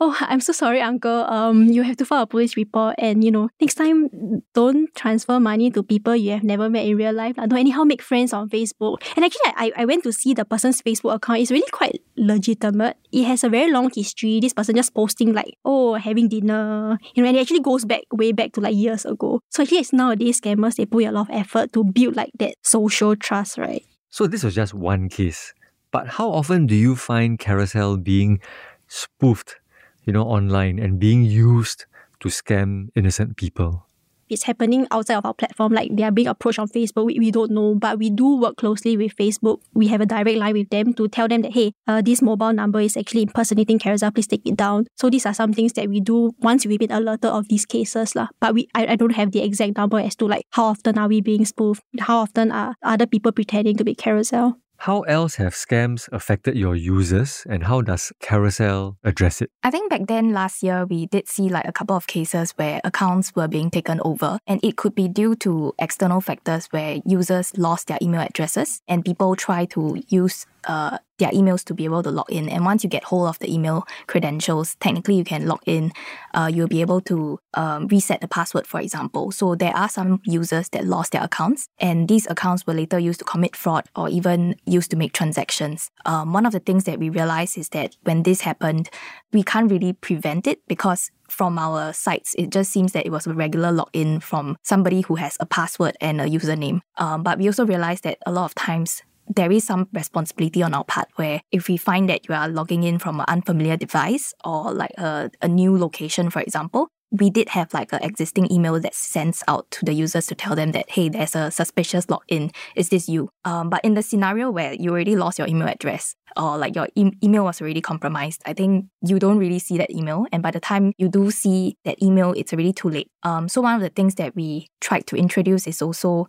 oh, 0.00 0.16
I'm 0.20 0.40
so 0.40 0.52
sorry, 0.52 0.80
uncle. 0.80 1.24
Um, 1.24 1.64
you 1.64 1.82
have 1.82 1.96
to 1.98 2.04
file 2.04 2.22
a 2.22 2.26
police 2.26 2.56
report, 2.56 2.94
and 2.98 3.22
you 3.22 3.30
know, 3.30 3.48
next 3.60 3.74
time, 3.74 4.42
don't 4.54 4.94
transfer 4.94 5.38
money 5.40 5.70
to 5.70 5.82
people 5.82 6.16
you 6.16 6.32
have 6.32 6.44
never 6.44 6.68
met 6.70 6.86
in 6.86 6.96
real 6.96 7.12
life. 7.12 7.36
Don't 7.36 7.52
anyhow 7.52 7.84
make 7.84 8.02
friends 8.02 8.32
on 8.32 8.48
Facebook. 8.48 9.02
And 9.16 9.24
actually, 9.24 9.52
I, 9.56 9.72
I 9.76 9.84
went 9.84 10.04
to 10.04 10.12
see 10.12 10.34
the 10.34 10.44
person's 10.44 10.82
Facebook 10.82 11.14
account. 11.14 11.40
It's 11.40 11.50
really 11.50 11.70
quite 11.70 12.02
legitimate. 12.16 12.96
It 13.12 13.24
has 13.24 13.44
a 13.44 13.48
very 13.48 13.70
long 13.70 13.90
history. 13.94 14.40
This 14.40 14.52
person 14.52 14.76
just 14.76 14.94
posting 14.94 15.32
like, 15.32 15.56
oh, 15.64 15.94
having 15.94 16.28
dinner, 16.28 16.98
you 17.14 17.22
know, 17.22 17.28
and 17.36 17.40
it 17.40 17.42
actually 17.42 17.60
goes 17.60 17.84
back 17.84 18.02
way 18.12 18.32
back 18.32 18.52
to 18.52 18.60
like 18.60 18.74
years 18.74 19.04
ago. 19.04 19.40
So 19.50 19.62
actually, 19.62 19.78
it's 19.78 19.92
nowadays 19.92 20.40
scammers 20.40 20.76
they 20.76 20.86
put 20.86 21.04
a 21.04 21.12
lot 21.12 21.28
of 21.28 21.36
effort 21.36 21.72
to 21.74 21.84
build 21.84 22.16
like 22.16 22.30
that 22.38 22.54
social 22.62 23.14
trust, 23.14 23.58
right? 23.58 23.84
So 24.08 24.26
this 24.26 24.42
was 24.42 24.54
just 24.54 24.72
one 24.72 25.08
case. 25.08 25.52
But 25.90 26.08
how 26.08 26.30
often 26.30 26.66
do 26.66 26.74
you 26.74 26.96
find 26.96 27.38
carousell 27.38 28.02
being 28.02 28.40
spoofed, 28.88 29.56
you 30.04 30.12
know, 30.12 30.24
online 30.24 30.78
and 30.78 30.98
being 30.98 31.24
used 31.24 31.84
to 32.20 32.28
scam 32.28 32.88
innocent 32.94 33.36
people? 33.36 33.85
It's 34.28 34.44
happening 34.44 34.86
outside 34.90 35.16
of 35.16 35.26
our 35.26 35.34
platform, 35.34 35.72
like 35.72 35.94
they 35.94 36.02
are 36.02 36.10
being 36.10 36.28
approached 36.28 36.58
on 36.58 36.68
Facebook. 36.68 37.06
We, 37.06 37.18
we 37.18 37.30
don't 37.30 37.50
know, 37.50 37.74
but 37.74 37.98
we 37.98 38.10
do 38.10 38.36
work 38.36 38.56
closely 38.56 38.96
with 38.96 39.16
Facebook. 39.16 39.60
We 39.74 39.88
have 39.88 40.00
a 40.00 40.06
direct 40.06 40.38
line 40.38 40.54
with 40.54 40.70
them 40.70 40.94
to 40.94 41.08
tell 41.08 41.28
them 41.28 41.42
that, 41.42 41.52
hey, 41.52 41.72
uh, 41.86 42.02
this 42.02 42.22
mobile 42.22 42.52
number 42.52 42.80
is 42.80 42.96
actually 42.96 43.22
impersonating 43.22 43.78
Carousell, 43.78 44.14
please 44.14 44.26
take 44.26 44.46
it 44.46 44.56
down. 44.56 44.86
So 44.96 45.10
these 45.10 45.26
are 45.26 45.34
some 45.34 45.52
things 45.52 45.74
that 45.74 45.88
we 45.88 46.00
do 46.00 46.32
once 46.40 46.66
we've 46.66 46.78
been 46.78 46.92
alerted 46.92 47.30
of 47.30 47.48
these 47.48 47.64
cases. 47.64 48.14
Lah. 48.14 48.28
But 48.40 48.54
we 48.54 48.68
I, 48.74 48.86
I 48.86 48.96
don't 48.96 49.14
have 49.14 49.32
the 49.32 49.42
exact 49.42 49.76
number 49.76 49.98
as 50.00 50.16
to 50.16 50.26
like 50.26 50.44
how 50.50 50.66
often 50.66 50.98
are 50.98 51.08
we 51.08 51.20
being 51.20 51.44
spoofed, 51.44 51.82
how 52.00 52.18
often 52.18 52.52
are 52.52 52.74
other 52.82 53.06
people 53.06 53.32
pretending 53.32 53.76
to 53.76 53.84
be 53.84 53.94
Carousell. 53.94 54.56
How 54.78 55.02
else 55.02 55.36
have 55.36 55.54
scams 55.54 56.08
affected 56.12 56.56
your 56.56 56.76
users 56.76 57.44
and 57.48 57.64
how 57.64 57.80
does 57.82 58.12
Carousell 58.22 58.96
address 59.04 59.42
it? 59.42 59.50
I 59.62 59.70
think 59.70 59.90
back 59.90 60.06
then 60.06 60.32
last 60.32 60.62
year 60.62 60.86
we 60.86 61.06
did 61.06 61.28
see 61.28 61.48
like 61.48 61.66
a 61.66 61.72
couple 61.72 61.96
of 61.96 62.06
cases 62.06 62.52
where 62.52 62.80
accounts 62.84 63.34
were 63.34 63.48
being 63.48 63.70
taken 63.70 64.00
over 64.04 64.38
and 64.46 64.60
it 64.62 64.76
could 64.76 64.94
be 64.94 65.08
due 65.08 65.34
to 65.36 65.74
external 65.78 66.20
factors 66.20 66.66
where 66.66 67.00
users 67.04 67.56
lost 67.56 67.88
their 67.88 67.98
email 68.02 68.20
addresses 68.20 68.80
and 68.86 69.04
people 69.04 69.34
try 69.36 69.64
to 69.66 70.02
use 70.08 70.46
uh, 70.66 70.98
their 71.18 71.30
emails 71.30 71.64
to 71.64 71.74
be 71.74 71.84
able 71.84 72.02
to 72.02 72.10
log 72.10 72.30
in. 72.30 72.48
And 72.48 72.64
once 72.64 72.84
you 72.84 72.90
get 72.90 73.04
hold 73.04 73.28
of 73.28 73.38
the 73.38 73.52
email 73.52 73.86
credentials, 74.06 74.76
technically 74.76 75.16
you 75.16 75.24
can 75.24 75.46
log 75.46 75.60
in. 75.66 75.92
Uh, 76.34 76.50
you'll 76.52 76.68
be 76.68 76.80
able 76.80 77.00
to 77.02 77.38
um, 77.54 77.86
reset 77.88 78.20
the 78.20 78.28
password, 78.28 78.66
for 78.66 78.80
example. 78.80 79.30
So 79.30 79.54
there 79.54 79.74
are 79.74 79.88
some 79.88 80.20
users 80.24 80.68
that 80.70 80.86
lost 80.86 81.12
their 81.12 81.22
accounts, 81.22 81.68
and 81.78 82.08
these 82.08 82.26
accounts 82.28 82.66
were 82.66 82.74
later 82.74 82.98
used 82.98 83.18
to 83.20 83.24
commit 83.24 83.56
fraud 83.56 83.84
or 83.94 84.08
even 84.08 84.56
used 84.66 84.90
to 84.90 84.96
make 84.96 85.12
transactions. 85.12 85.90
Um, 86.04 86.32
one 86.32 86.46
of 86.46 86.52
the 86.52 86.60
things 86.60 86.84
that 86.84 86.98
we 86.98 87.08
realized 87.10 87.56
is 87.58 87.70
that 87.70 87.96
when 88.02 88.22
this 88.22 88.42
happened, 88.42 88.90
we 89.32 89.42
can't 89.42 89.70
really 89.70 89.92
prevent 89.92 90.46
it 90.46 90.60
because 90.68 91.10
from 91.28 91.58
our 91.58 91.92
sites, 91.92 92.34
it 92.38 92.50
just 92.50 92.70
seems 92.70 92.92
that 92.92 93.06
it 93.06 93.10
was 93.10 93.26
a 93.26 93.34
regular 93.34 93.70
login 93.70 94.22
from 94.22 94.56
somebody 94.62 95.00
who 95.02 95.16
has 95.16 95.36
a 95.40 95.46
password 95.46 95.96
and 96.00 96.20
a 96.20 96.24
username. 96.24 96.80
Um, 96.98 97.22
but 97.22 97.38
we 97.38 97.46
also 97.46 97.66
realized 97.66 98.04
that 98.04 98.18
a 98.26 98.32
lot 98.32 98.44
of 98.44 98.54
times 98.54 99.02
there 99.28 99.50
is 99.50 99.64
some 99.64 99.88
responsibility 99.92 100.62
on 100.62 100.74
our 100.74 100.84
part 100.84 101.08
where 101.16 101.40
if 101.52 101.68
we 101.68 101.76
find 101.76 102.08
that 102.08 102.28
you 102.28 102.34
are 102.34 102.48
logging 102.48 102.82
in 102.82 102.98
from 102.98 103.20
an 103.20 103.26
unfamiliar 103.28 103.76
device 103.76 104.32
or 104.44 104.72
like 104.72 104.92
a, 104.98 105.30
a 105.42 105.48
new 105.48 105.76
location, 105.76 106.30
for 106.30 106.40
example, 106.40 106.88
we 107.10 107.30
did 107.30 107.48
have 107.50 107.72
like 107.72 107.92
an 107.92 108.02
existing 108.02 108.50
email 108.52 108.80
that 108.80 108.94
sends 108.94 109.42
out 109.46 109.70
to 109.70 109.84
the 109.84 109.92
users 109.92 110.26
to 110.26 110.34
tell 110.34 110.56
them 110.56 110.72
that, 110.72 110.90
hey, 110.90 111.08
there's 111.08 111.36
a 111.36 111.50
suspicious 111.50 112.06
login. 112.06 112.52
Is 112.74 112.88
this 112.88 113.08
you? 113.08 113.30
Um, 113.44 113.70
but 113.70 113.84
in 113.84 113.94
the 113.94 114.02
scenario 114.02 114.50
where 114.50 114.72
you 114.74 114.90
already 114.90 115.14
lost 115.14 115.38
your 115.38 115.46
email 115.46 115.68
address 115.68 116.16
or 116.36 116.58
like 116.58 116.74
your 116.74 116.88
e- 116.96 117.12
email 117.22 117.44
was 117.44 117.60
already 117.60 117.80
compromised, 117.80 118.42
I 118.44 118.54
think 118.54 118.86
you 119.02 119.18
don't 119.18 119.38
really 119.38 119.60
see 119.60 119.78
that 119.78 119.90
email. 119.90 120.26
And 120.32 120.42
by 120.42 120.50
the 120.50 120.60
time 120.60 120.92
you 120.98 121.08
do 121.08 121.30
see 121.30 121.76
that 121.84 122.02
email, 122.02 122.32
it's 122.32 122.52
already 122.52 122.72
too 122.72 122.90
late. 122.90 123.10
Um, 123.22 123.48
so 123.48 123.60
one 123.60 123.76
of 123.76 123.82
the 123.82 123.90
things 123.90 124.16
that 124.16 124.34
we 124.34 124.68
tried 124.80 125.06
to 125.06 125.16
introduce 125.16 125.66
is 125.66 125.80
also 125.80 126.26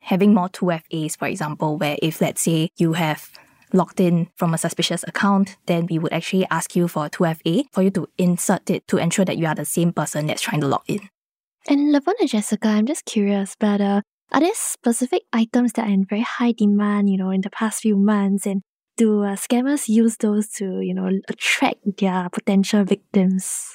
having 0.00 0.34
more 0.34 0.48
2FAs, 0.48 1.16
for 1.16 1.28
example, 1.28 1.76
where 1.76 1.96
if 2.02 2.20
let's 2.20 2.42
say 2.42 2.70
you 2.76 2.94
have 2.94 3.30
logged 3.72 4.00
in 4.00 4.28
from 4.36 4.54
a 4.54 4.58
suspicious 4.58 5.04
account, 5.06 5.56
then 5.66 5.86
we 5.88 5.98
would 5.98 6.12
actually 6.12 6.46
ask 6.50 6.74
you 6.74 6.88
for 6.88 7.08
2FA 7.08 7.64
for 7.72 7.82
you 7.82 7.90
to 7.90 8.08
insert 8.18 8.68
it 8.70 8.86
to 8.88 8.98
ensure 8.98 9.24
that 9.24 9.38
you 9.38 9.46
are 9.46 9.54
the 9.54 9.64
same 9.64 9.92
person 9.92 10.26
that's 10.26 10.42
trying 10.42 10.60
to 10.60 10.66
log 10.66 10.82
in. 10.88 11.08
And 11.68 11.94
Lavone 11.94 12.14
and 12.20 12.28
Jessica, 12.28 12.68
I'm 12.68 12.86
just 12.86 13.04
curious, 13.04 13.54
but 13.58 13.80
uh, 13.80 14.00
are 14.32 14.40
there 14.40 14.54
specific 14.54 15.22
items 15.32 15.72
that 15.74 15.86
are 15.86 15.92
in 15.92 16.04
very 16.04 16.22
high 16.22 16.52
demand, 16.52 17.10
you 17.10 17.18
know, 17.18 17.30
in 17.30 17.42
the 17.42 17.50
past 17.50 17.82
few 17.82 17.96
months? 17.96 18.46
And 18.46 18.62
do 18.96 19.24
uh, 19.24 19.36
scammers 19.36 19.88
use 19.88 20.16
those 20.16 20.48
to, 20.52 20.80
you 20.80 20.94
know, 20.94 21.10
attract 21.28 21.98
their 21.98 22.28
potential 22.30 22.84
victims? 22.84 23.74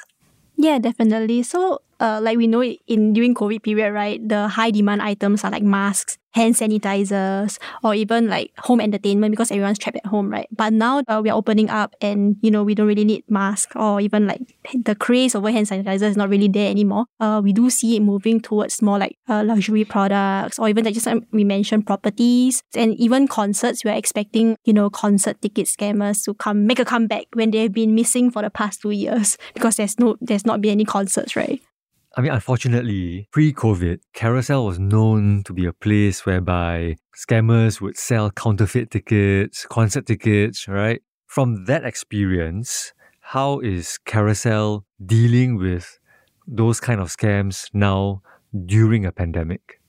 Yeah, 0.55 0.79
definitely. 0.79 1.43
So, 1.43 1.79
uh, 1.99 2.19
like 2.21 2.37
we 2.37 2.47
know 2.47 2.63
in 2.63 3.13
during 3.13 3.33
COVID 3.33 3.63
period, 3.63 3.91
right, 3.93 4.27
the 4.27 4.47
high 4.47 4.71
demand 4.71 5.01
items 5.01 5.43
are 5.43 5.51
like 5.51 5.63
masks, 5.63 6.17
hand 6.31 6.55
sanitizers, 6.55 7.57
or 7.83 7.95
even 7.95 8.27
like 8.27 8.51
home 8.59 8.81
entertainment 8.81 9.31
because 9.31 9.51
everyone's 9.51 9.79
trapped 9.79 9.97
at 9.97 10.05
home, 10.05 10.29
right? 10.29 10.47
But 10.51 10.73
now 10.73 11.01
uh, 11.07 11.21
we 11.23 11.29
are 11.29 11.37
opening 11.37 11.69
up 11.69 11.95
and, 12.01 12.35
you 12.41 12.51
know, 12.51 12.63
we 12.63 12.75
don't 12.75 12.87
really 12.87 13.05
need 13.05 13.23
masks 13.29 13.73
or 13.75 14.01
even 14.01 14.27
like 14.27 14.41
the 14.73 14.95
craze 14.95 15.33
over 15.33 15.49
hand 15.49 15.67
sanitizer 15.67 16.03
is 16.03 16.17
not 16.17 16.29
really 16.29 16.49
there 16.49 16.69
anymore. 16.69 17.05
Uh, 17.21 17.39
we 17.41 17.53
do 17.53 17.69
see 17.69 17.95
it 17.95 18.01
moving 18.01 18.41
towards 18.41 18.81
more 18.81 18.99
like 18.99 19.17
uh, 19.29 19.43
luxury 19.45 19.85
products 19.85 20.59
or 20.59 20.67
even 20.67 20.83
like 20.83 20.93
just 20.93 21.07
um, 21.07 21.25
we 21.31 21.45
mentioned 21.45 21.87
properties 21.87 22.61
and 22.75 22.93
even 22.95 23.27
concerts. 23.27 23.85
We're 23.85 23.93
expecting, 23.93 24.57
you 24.65 24.73
know, 24.73 24.89
concert 24.89 25.41
ticket 25.41 25.67
scammers 25.67 26.25
to 26.25 26.33
come 26.33 26.67
make 26.67 26.79
a 26.79 26.85
comeback 26.85 27.27
when 27.33 27.51
they've 27.51 27.71
been 27.71 27.95
missing 27.95 28.29
for 28.29 28.41
the 28.41 28.49
past 28.49 28.81
two 28.81 28.91
years 28.91 29.37
because 29.53 29.77
there's 29.77 29.97
no, 29.97 30.17
there's 30.19 30.45
not 30.45 30.59
been 30.59 30.71
any 30.71 30.85
concerts, 30.85 31.37
right? 31.37 31.61
I 32.17 32.21
mean, 32.21 32.31
unfortunately, 32.31 33.27
pre 33.31 33.51
COVID, 33.51 33.99
Carousell 34.13 34.65
was 34.65 34.79
known 34.79 35.43
to 35.43 35.53
be 35.53 35.65
a 35.65 35.73
place 35.73 36.25
whereby 36.25 36.95
scammers 37.13 37.81
would 37.81 37.97
sell 37.97 38.31
counterfeit 38.31 38.89
tickets, 38.89 39.65
concert 39.65 40.05
tickets, 40.05 40.65
right? 40.65 41.01
From 41.27 41.65
that 41.65 41.83
experience, 41.83 42.93
how 43.19 43.59
is 43.59 43.99
Carousell 44.05 44.83
dealing 45.05 45.57
with 45.57 45.99
those 46.47 46.79
kind 46.79 47.01
of 47.01 47.09
scams 47.09 47.69
now 47.73 48.21
during 48.65 49.05
a 49.05 49.11
pandemic? 49.11 49.81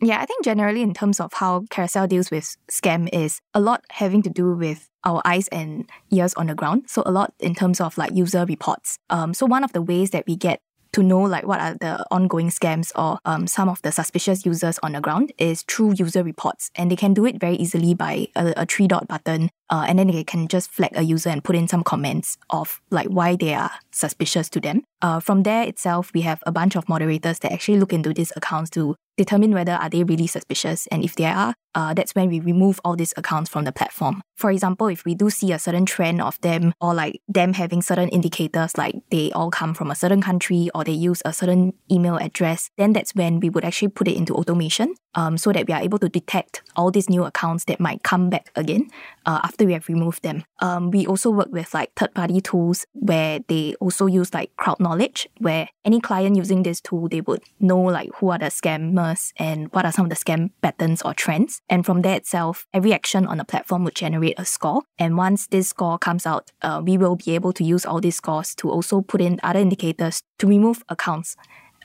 Yeah, 0.00 0.20
I 0.20 0.24
think 0.26 0.44
generally 0.44 0.80
in 0.80 0.94
terms 0.94 1.20
of 1.20 1.32
how 1.34 1.60
Carousell 1.70 2.08
deals 2.08 2.30
with 2.30 2.56
scam 2.70 3.08
is 3.12 3.40
a 3.52 3.60
lot 3.60 3.82
having 3.90 4.22
to 4.22 4.30
do 4.30 4.54
with 4.54 4.88
our 5.04 5.22
eyes 5.24 5.48
and 5.48 5.88
ears 6.10 6.32
on 6.34 6.46
the 6.46 6.54
ground. 6.54 6.84
So 6.86 7.02
a 7.04 7.10
lot 7.10 7.34
in 7.38 7.54
terms 7.54 7.80
of 7.80 7.96
like 7.96 8.12
user 8.14 8.44
reports. 8.44 8.98
Um, 9.10 9.34
so 9.34 9.46
one 9.46 9.64
of 9.64 9.72
the 9.72 9.82
ways 9.82 10.10
that 10.10 10.24
we 10.26 10.36
get 10.36 10.60
to 10.96 11.02
know 11.02 11.20
like 11.20 11.46
what 11.46 11.60
are 11.60 11.74
the 11.74 12.06
ongoing 12.10 12.48
scams 12.48 12.90
or 12.96 13.18
um, 13.26 13.46
some 13.46 13.68
of 13.68 13.82
the 13.82 13.92
suspicious 13.92 14.46
users 14.46 14.78
on 14.82 14.92
the 14.92 15.00
ground 15.00 15.30
is 15.36 15.62
through 15.62 15.92
user 15.92 16.22
reports. 16.22 16.70
And 16.74 16.90
they 16.90 16.96
can 16.96 17.12
do 17.12 17.26
it 17.26 17.38
very 17.38 17.56
easily 17.56 17.92
by 17.92 18.28
a, 18.34 18.54
a 18.56 18.64
three 18.66 18.88
dot 18.88 19.06
button 19.06 19.50
uh, 19.68 19.84
and 19.86 19.98
then 19.98 20.06
they 20.06 20.24
can 20.24 20.48
just 20.48 20.70
flag 20.70 20.92
a 20.94 21.02
user 21.02 21.28
and 21.28 21.44
put 21.44 21.54
in 21.54 21.68
some 21.68 21.84
comments 21.84 22.38
of 22.48 22.80
like 22.90 23.08
why 23.08 23.36
they 23.36 23.52
are 23.52 23.72
suspicious 23.92 24.48
to 24.50 24.60
them. 24.60 24.84
Uh, 25.02 25.20
from 25.20 25.42
there 25.42 25.64
itself 25.64 26.12
we 26.14 26.22
have 26.22 26.42
a 26.46 26.52
bunch 26.52 26.76
of 26.76 26.88
moderators 26.88 27.40
that 27.40 27.52
actually 27.52 27.78
look 27.78 27.92
into 27.92 28.14
these 28.14 28.32
accounts 28.34 28.70
to 28.70 28.96
determine 29.16 29.52
whether 29.52 29.72
are 29.72 29.88
they 29.88 30.04
really 30.04 30.26
suspicious 30.26 30.86
and 30.88 31.04
if 31.04 31.14
they 31.16 31.24
are 31.24 31.54
uh, 31.74 31.92
that's 31.92 32.14
when 32.14 32.28
we 32.28 32.40
remove 32.40 32.80
all 32.84 32.96
these 32.96 33.12
accounts 33.16 33.50
from 33.50 33.64
the 33.64 33.72
platform 33.72 34.22
for 34.36 34.50
example 34.50 34.86
if 34.88 35.04
we 35.04 35.14
do 35.14 35.30
see 35.30 35.52
a 35.52 35.58
certain 35.58 35.86
trend 35.86 36.20
of 36.20 36.40
them 36.40 36.72
or 36.80 36.94
like 36.94 37.20
them 37.28 37.52
having 37.52 37.82
certain 37.82 38.08
indicators 38.08 38.76
like 38.76 38.94
they 39.10 39.30
all 39.32 39.50
come 39.50 39.74
from 39.74 39.90
a 39.90 39.94
certain 39.94 40.22
country 40.22 40.70
or 40.74 40.84
they 40.84 40.92
use 40.92 41.22
a 41.24 41.32
certain 41.32 41.72
email 41.90 42.16
address 42.16 42.70
then 42.76 42.92
that's 42.92 43.14
when 43.14 43.40
we 43.40 43.50
would 43.50 43.64
actually 43.64 43.88
put 43.88 44.08
it 44.08 44.16
into 44.16 44.34
automation 44.34 44.94
um, 45.16 45.38
so 45.38 45.50
that 45.50 45.66
we 45.66 45.74
are 45.74 45.80
able 45.80 45.98
to 45.98 46.08
detect 46.08 46.62
all 46.76 46.90
these 46.90 47.08
new 47.08 47.24
accounts 47.24 47.64
that 47.64 47.80
might 47.80 48.02
come 48.02 48.30
back 48.30 48.52
again 48.54 48.88
uh, 49.24 49.40
after 49.42 49.64
we 49.64 49.72
have 49.72 49.88
removed 49.88 50.22
them. 50.22 50.44
Um, 50.60 50.90
we 50.90 51.06
also 51.06 51.30
work 51.30 51.48
with 51.50 51.72
like 51.72 51.92
third 51.96 52.14
party 52.14 52.40
tools 52.40 52.86
where 52.92 53.40
they 53.48 53.74
also 53.80 54.06
use 54.06 54.32
like 54.34 54.54
crowd 54.56 54.78
knowledge, 54.78 55.26
where 55.38 55.68
any 55.84 56.00
client 56.00 56.36
using 56.36 56.62
this 56.62 56.80
tool, 56.80 57.08
they 57.08 57.22
would 57.22 57.42
know 57.58 57.80
like 57.80 58.10
who 58.16 58.30
are 58.30 58.38
the 58.38 58.46
scammers 58.46 59.05
and 59.38 59.68
what 59.72 59.84
are 59.84 59.92
some 59.92 60.06
of 60.06 60.10
the 60.10 60.16
scam 60.16 60.50
patterns 60.62 61.02
or 61.02 61.14
trends. 61.14 61.60
And 61.68 61.84
from 61.84 62.02
there 62.02 62.16
itself, 62.16 62.66
every 62.72 62.92
action 62.92 63.26
on 63.26 63.38
the 63.38 63.44
platform 63.44 63.84
would 63.84 63.94
generate 63.94 64.38
a 64.38 64.44
score. 64.44 64.82
And 64.98 65.16
once 65.16 65.46
this 65.46 65.68
score 65.68 65.98
comes 65.98 66.26
out, 66.26 66.50
uh, 66.62 66.82
we 66.84 66.98
will 66.98 67.16
be 67.16 67.34
able 67.34 67.52
to 67.54 67.64
use 67.64 67.86
all 67.86 68.00
these 68.00 68.16
scores 68.16 68.54
to 68.56 68.70
also 68.70 69.00
put 69.00 69.20
in 69.20 69.38
other 69.42 69.60
indicators 69.60 70.22
to 70.38 70.46
remove 70.46 70.82
accounts 70.88 71.36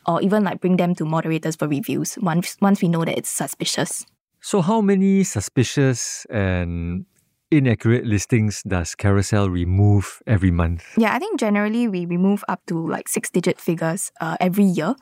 or 0.07 0.21
even 0.21 0.43
like 0.43 0.59
bring 0.59 0.77
them 0.77 0.95
to 0.95 1.05
moderators 1.05 1.55
for 1.55 1.67
reviews 1.67 2.17
once 2.21 2.57
once 2.61 2.81
we 2.81 2.87
know 2.87 3.05
that 3.05 3.17
it's 3.17 3.29
suspicious. 3.29 4.05
So, 4.41 4.61
how 4.61 4.81
many 4.81 5.23
suspicious 5.23 6.25
and 6.29 7.05
inaccurate 7.51 8.05
listings 8.05 8.63
does 8.63 8.95
Carousell 8.95 9.51
remove 9.51 10.21
every 10.25 10.51
month? 10.51 10.83
Yeah, 10.97 11.13
I 11.13 11.19
think 11.19 11.39
generally 11.39 11.87
we 11.87 12.05
remove 12.05 12.43
up 12.47 12.61
to 12.67 12.87
like 12.87 13.07
six 13.07 13.29
digit 13.29 13.59
figures 13.59 14.11
uh, 14.21 14.37
every 14.39 14.63
year. 14.63 14.95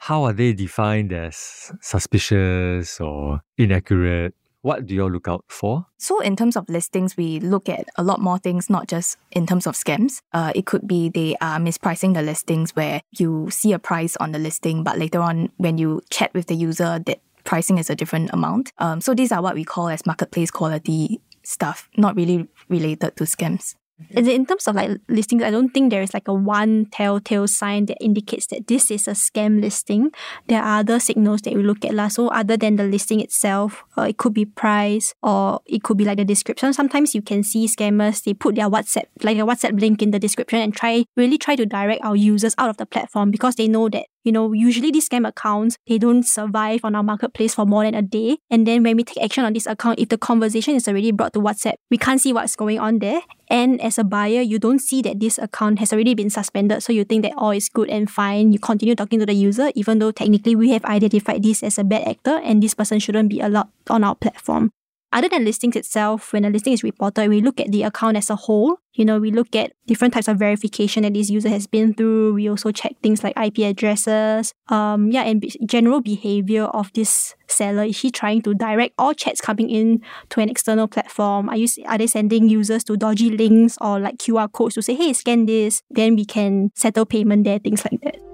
How 0.00 0.24
are 0.24 0.32
they 0.32 0.54
defined 0.54 1.12
as 1.12 1.72
suspicious 1.82 3.00
or 3.02 3.42
inaccurate? 3.58 4.34
What 4.62 4.86
do 4.86 4.94
you 4.94 5.02
all 5.02 5.10
look 5.10 5.28
out 5.28 5.44
for? 5.48 5.86
So, 5.98 6.20
in 6.20 6.36
terms 6.36 6.56
of 6.56 6.66
listings, 6.70 7.18
we 7.18 7.38
look 7.38 7.68
at 7.68 7.86
a 7.96 8.02
lot 8.02 8.18
more 8.18 8.38
things, 8.38 8.70
not 8.70 8.88
just 8.88 9.18
in 9.30 9.46
terms 9.46 9.66
of 9.66 9.74
scams. 9.74 10.22
Uh, 10.32 10.52
it 10.54 10.64
could 10.64 10.88
be 10.88 11.10
they 11.10 11.36
are 11.42 11.58
mispricing 11.58 12.14
the 12.14 12.22
listings 12.22 12.74
where 12.74 13.02
you 13.18 13.48
see 13.50 13.74
a 13.74 13.78
price 13.78 14.16
on 14.16 14.32
the 14.32 14.38
listing, 14.38 14.84
but 14.84 14.98
later 14.98 15.20
on, 15.20 15.50
when 15.58 15.76
you 15.76 16.00
chat 16.08 16.32
with 16.32 16.46
the 16.46 16.54
user, 16.54 16.98
that 17.04 17.20
pricing 17.44 17.76
is 17.76 17.90
a 17.90 17.94
different 17.94 18.30
amount. 18.32 18.72
Um, 18.78 19.02
so, 19.02 19.14
these 19.14 19.32
are 19.32 19.42
what 19.42 19.54
we 19.54 19.64
call 19.64 19.88
as 19.88 20.06
marketplace 20.06 20.50
quality 20.50 21.20
stuff, 21.42 21.90
not 21.98 22.16
really 22.16 22.48
related 22.68 23.16
to 23.16 23.24
scams. 23.24 23.74
In 24.10 24.46
terms 24.46 24.66
of 24.66 24.74
like 24.74 24.98
listings, 25.08 25.42
I 25.42 25.50
don't 25.50 25.70
think 25.70 25.90
there 25.90 26.02
is 26.02 26.14
like 26.14 26.28
a 26.28 26.34
one 26.34 26.86
telltale 26.90 27.46
sign 27.46 27.86
that 27.86 27.98
indicates 28.00 28.46
that 28.46 28.66
this 28.66 28.90
is 28.90 29.06
a 29.06 29.12
scam 29.12 29.60
listing. 29.60 30.10
There 30.48 30.62
are 30.62 30.80
other 30.80 30.98
signals 30.98 31.42
that 31.42 31.54
we 31.54 31.62
look 31.62 31.84
at. 31.84 31.94
La. 31.94 32.08
So 32.08 32.28
other 32.28 32.56
than 32.56 32.76
the 32.76 32.84
listing 32.84 33.20
itself, 33.20 33.84
uh, 33.96 34.02
it 34.02 34.16
could 34.16 34.34
be 34.34 34.44
price 34.44 35.14
or 35.22 35.60
it 35.66 35.82
could 35.82 35.96
be 35.96 36.04
like 36.04 36.18
the 36.18 36.24
description. 36.24 36.72
Sometimes 36.72 37.14
you 37.14 37.22
can 37.22 37.42
see 37.42 37.66
scammers, 37.66 38.22
they 38.24 38.34
put 38.34 38.54
their 38.56 38.68
WhatsApp, 38.68 39.06
like 39.22 39.36
a 39.38 39.42
WhatsApp 39.42 39.80
link 39.80 40.02
in 40.02 40.10
the 40.10 40.18
description 40.18 40.60
and 40.60 40.74
try 40.74 41.04
really 41.16 41.38
try 41.38 41.56
to 41.56 41.66
direct 41.66 42.02
our 42.04 42.16
users 42.16 42.54
out 42.58 42.70
of 42.70 42.76
the 42.76 42.86
platform 42.86 43.30
because 43.30 43.54
they 43.56 43.68
know 43.68 43.88
that 43.88 44.06
you 44.24 44.32
know, 44.32 44.52
usually 44.52 44.90
these 44.90 45.08
scam 45.08 45.26
accounts, 45.26 45.76
they 45.86 45.98
don't 45.98 46.26
survive 46.26 46.80
on 46.84 46.94
our 46.94 47.02
marketplace 47.02 47.54
for 47.54 47.66
more 47.66 47.84
than 47.84 47.94
a 47.94 48.02
day. 48.02 48.38
And 48.50 48.66
then 48.66 48.82
when 48.82 48.96
we 48.96 49.04
take 49.04 49.22
action 49.22 49.44
on 49.44 49.52
this 49.52 49.66
account, 49.66 49.98
if 49.98 50.08
the 50.08 50.18
conversation 50.18 50.74
is 50.74 50.86
already 50.88 51.12
brought 51.12 51.32
to 51.34 51.40
WhatsApp, 51.40 51.74
we 51.90 51.96
can't 51.96 52.20
see 52.20 52.32
what's 52.32 52.56
going 52.56 52.78
on 52.78 52.98
there. 52.98 53.20
And 53.48 53.80
as 53.80 53.98
a 53.98 54.04
buyer, 54.04 54.40
you 54.40 54.58
don't 54.58 54.78
see 54.78 55.02
that 55.02 55.20
this 55.20 55.38
account 55.38 55.78
has 55.78 55.92
already 55.92 56.14
been 56.14 56.30
suspended. 56.30 56.82
So 56.82 56.92
you 56.92 57.04
think 57.04 57.22
that 57.24 57.32
all 57.36 57.50
is 57.50 57.68
good 57.68 57.88
and 57.88 58.10
fine. 58.10 58.52
You 58.52 58.58
continue 58.58 58.94
talking 58.94 59.18
to 59.20 59.26
the 59.26 59.34
user, 59.34 59.70
even 59.74 59.98
though 59.98 60.12
technically 60.12 60.54
we 60.54 60.70
have 60.70 60.84
identified 60.84 61.42
this 61.42 61.62
as 61.62 61.78
a 61.78 61.84
bad 61.84 62.06
actor 62.06 62.40
and 62.44 62.62
this 62.62 62.74
person 62.74 62.98
shouldn't 62.98 63.28
be 63.28 63.40
allowed 63.40 63.68
on 63.88 64.04
our 64.04 64.14
platform. 64.14 64.70
Other 65.12 65.28
than 65.28 65.44
listings 65.44 65.74
itself, 65.74 66.32
when 66.32 66.44
a 66.44 66.50
listing 66.50 66.72
is 66.72 66.84
reported, 66.84 67.28
we 67.28 67.40
look 67.40 67.58
at 67.58 67.72
the 67.72 67.82
account 67.82 68.16
as 68.16 68.30
a 68.30 68.36
whole. 68.36 68.78
You 68.92 69.04
know, 69.04 69.18
we 69.18 69.32
look 69.32 69.56
at 69.56 69.72
different 69.86 70.14
types 70.14 70.28
of 70.28 70.38
verification 70.38 71.02
that 71.02 71.14
this 71.14 71.30
user 71.30 71.48
has 71.48 71.66
been 71.66 71.94
through. 71.94 72.34
We 72.34 72.48
also 72.48 72.70
check 72.70 72.94
things 73.02 73.24
like 73.24 73.36
IP 73.36 73.58
addresses, 73.58 74.52
um, 74.68 75.10
yeah, 75.10 75.22
and 75.24 75.44
general 75.66 76.00
behavior 76.00 76.64
of 76.64 76.92
this 76.92 77.34
seller. 77.48 77.84
Is 77.84 77.96
she 77.96 78.12
trying 78.12 78.42
to 78.42 78.54
direct 78.54 78.94
all 78.98 79.12
chats 79.12 79.40
coming 79.40 79.68
in 79.68 80.00
to 80.28 80.40
an 80.40 80.48
external 80.48 80.86
platform? 80.86 81.48
Are 81.48 81.56
you 81.56 81.66
are 81.86 81.98
they 81.98 82.06
sending 82.06 82.48
users 82.48 82.84
to 82.84 82.96
dodgy 82.96 83.30
links 83.30 83.76
or 83.80 83.98
like 83.98 84.18
QR 84.18 84.52
codes 84.52 84.76
to 84.76 84.82
say, 84.82 84.94
hey, 84.94 85.12
scan 85.12 85.46
this? 85.46 85.82
Then 85.90 86.14
we 86.14 86.24
can 86.24 86.70
settle 86.76 87.04
payment 87.04 87.44
there, 87.44 87.58
things 87.58 87.84
like 87.84 88.00
that. 88.02 88.30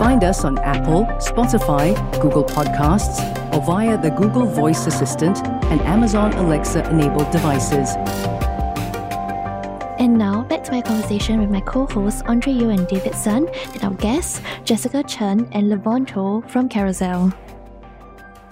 Find 0.00 0.24
us 0.24 0.46
on 0.46 0.56
Apple, 0.60 1.04
Spotify, 1.18 1.94
Google 2.22 2.42
Podcasts, 2.42 3.20
or 3.54 3.60
via 3.60 4.00
the 4.00 4.08
Google 4.08 4.46
Voice 4.46 4.86
Assistant 4.86 5.46
and 5.64 5.78
Amazon 5.82 6.32
Alexa 6.32 6.88
enabled 6.88 7.30
devices. 7.30 7.90
And 9.98 10.16
now, 10.16 10.44
back 10.44 10.64
to 10.64 10.72
my 10.72 10.80
conversation 10.80 11.38
with 11.38 11.50
my 11.50 11.60
co 11.60 11.84
hosts 11.84 12.22
Andre 12.22 12.50
Yeo 12.50 12.70
and 12.70 12.88
David 12.88 13.14
Sun, 13.14 13.48
and 13.74 13.84
our 13.84 13.92
guests, 13.92 14.40
Jessica 14.64 15.02
Chen 15.02 15.46
and 15.52 15.70
Lavone 15.70 16.06
Toh 16.06 16.42
from 16.48 16.70
Carousell. 16.70 17.34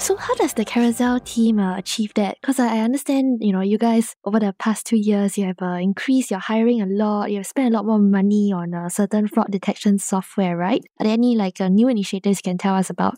So 0.01 0.17
how 0.17 0.35
does 0.37 0.55
the 0.55 0.65
Carousell 0.65 1.23
team 1.25 1.59
uh, 1.59 1.77
achieve 1.77 2.15
that? 2.15 2.39
Because 2.41 2.61
I, 2.61 2.79
understand, 2.79 3.39
you 3.43 3.53
know, 3.53 3.61
you 3.61 3.79
guys 3.79 4.15
over 4.25 4.39
the 4.39 4.55
past 4.59 4.87
two 4.87 4.97
years, 4.97 5.37
you 5.37 5.45
have 5.47 5.61
uh, 5.61 5.79
increased 5.81 6.31
your 6.31 6.41
hiring 6.41 6.81
a 6.81 6.87
lot. 6.87 7.31
You 7.31 7.39
have 7.39 7.47
spent 7.47 7.75
a 7.75 7.77
lot 7.77 7.85
more 7.85 7.99
money 7.99 8.53
on 8.53 8.75
uh, 8.75 8.89
certain 8.89 9.27
fraud 9.27 9.51
detection 9.51 9.99
software, 9.99 10.57
right? 10.57 10.83
Are 11.01 11.05
there 11.05 11.13
any 11.13 11.37
like 11.37 11.61
uh, 11.61 11.69
new 11.69 11.89
initiatives 11.89 12.39
you 12.39 12.51
can 12.51 12.59
tell 12.59 12.77
us 12.77 12.91
about? 12.91 13.17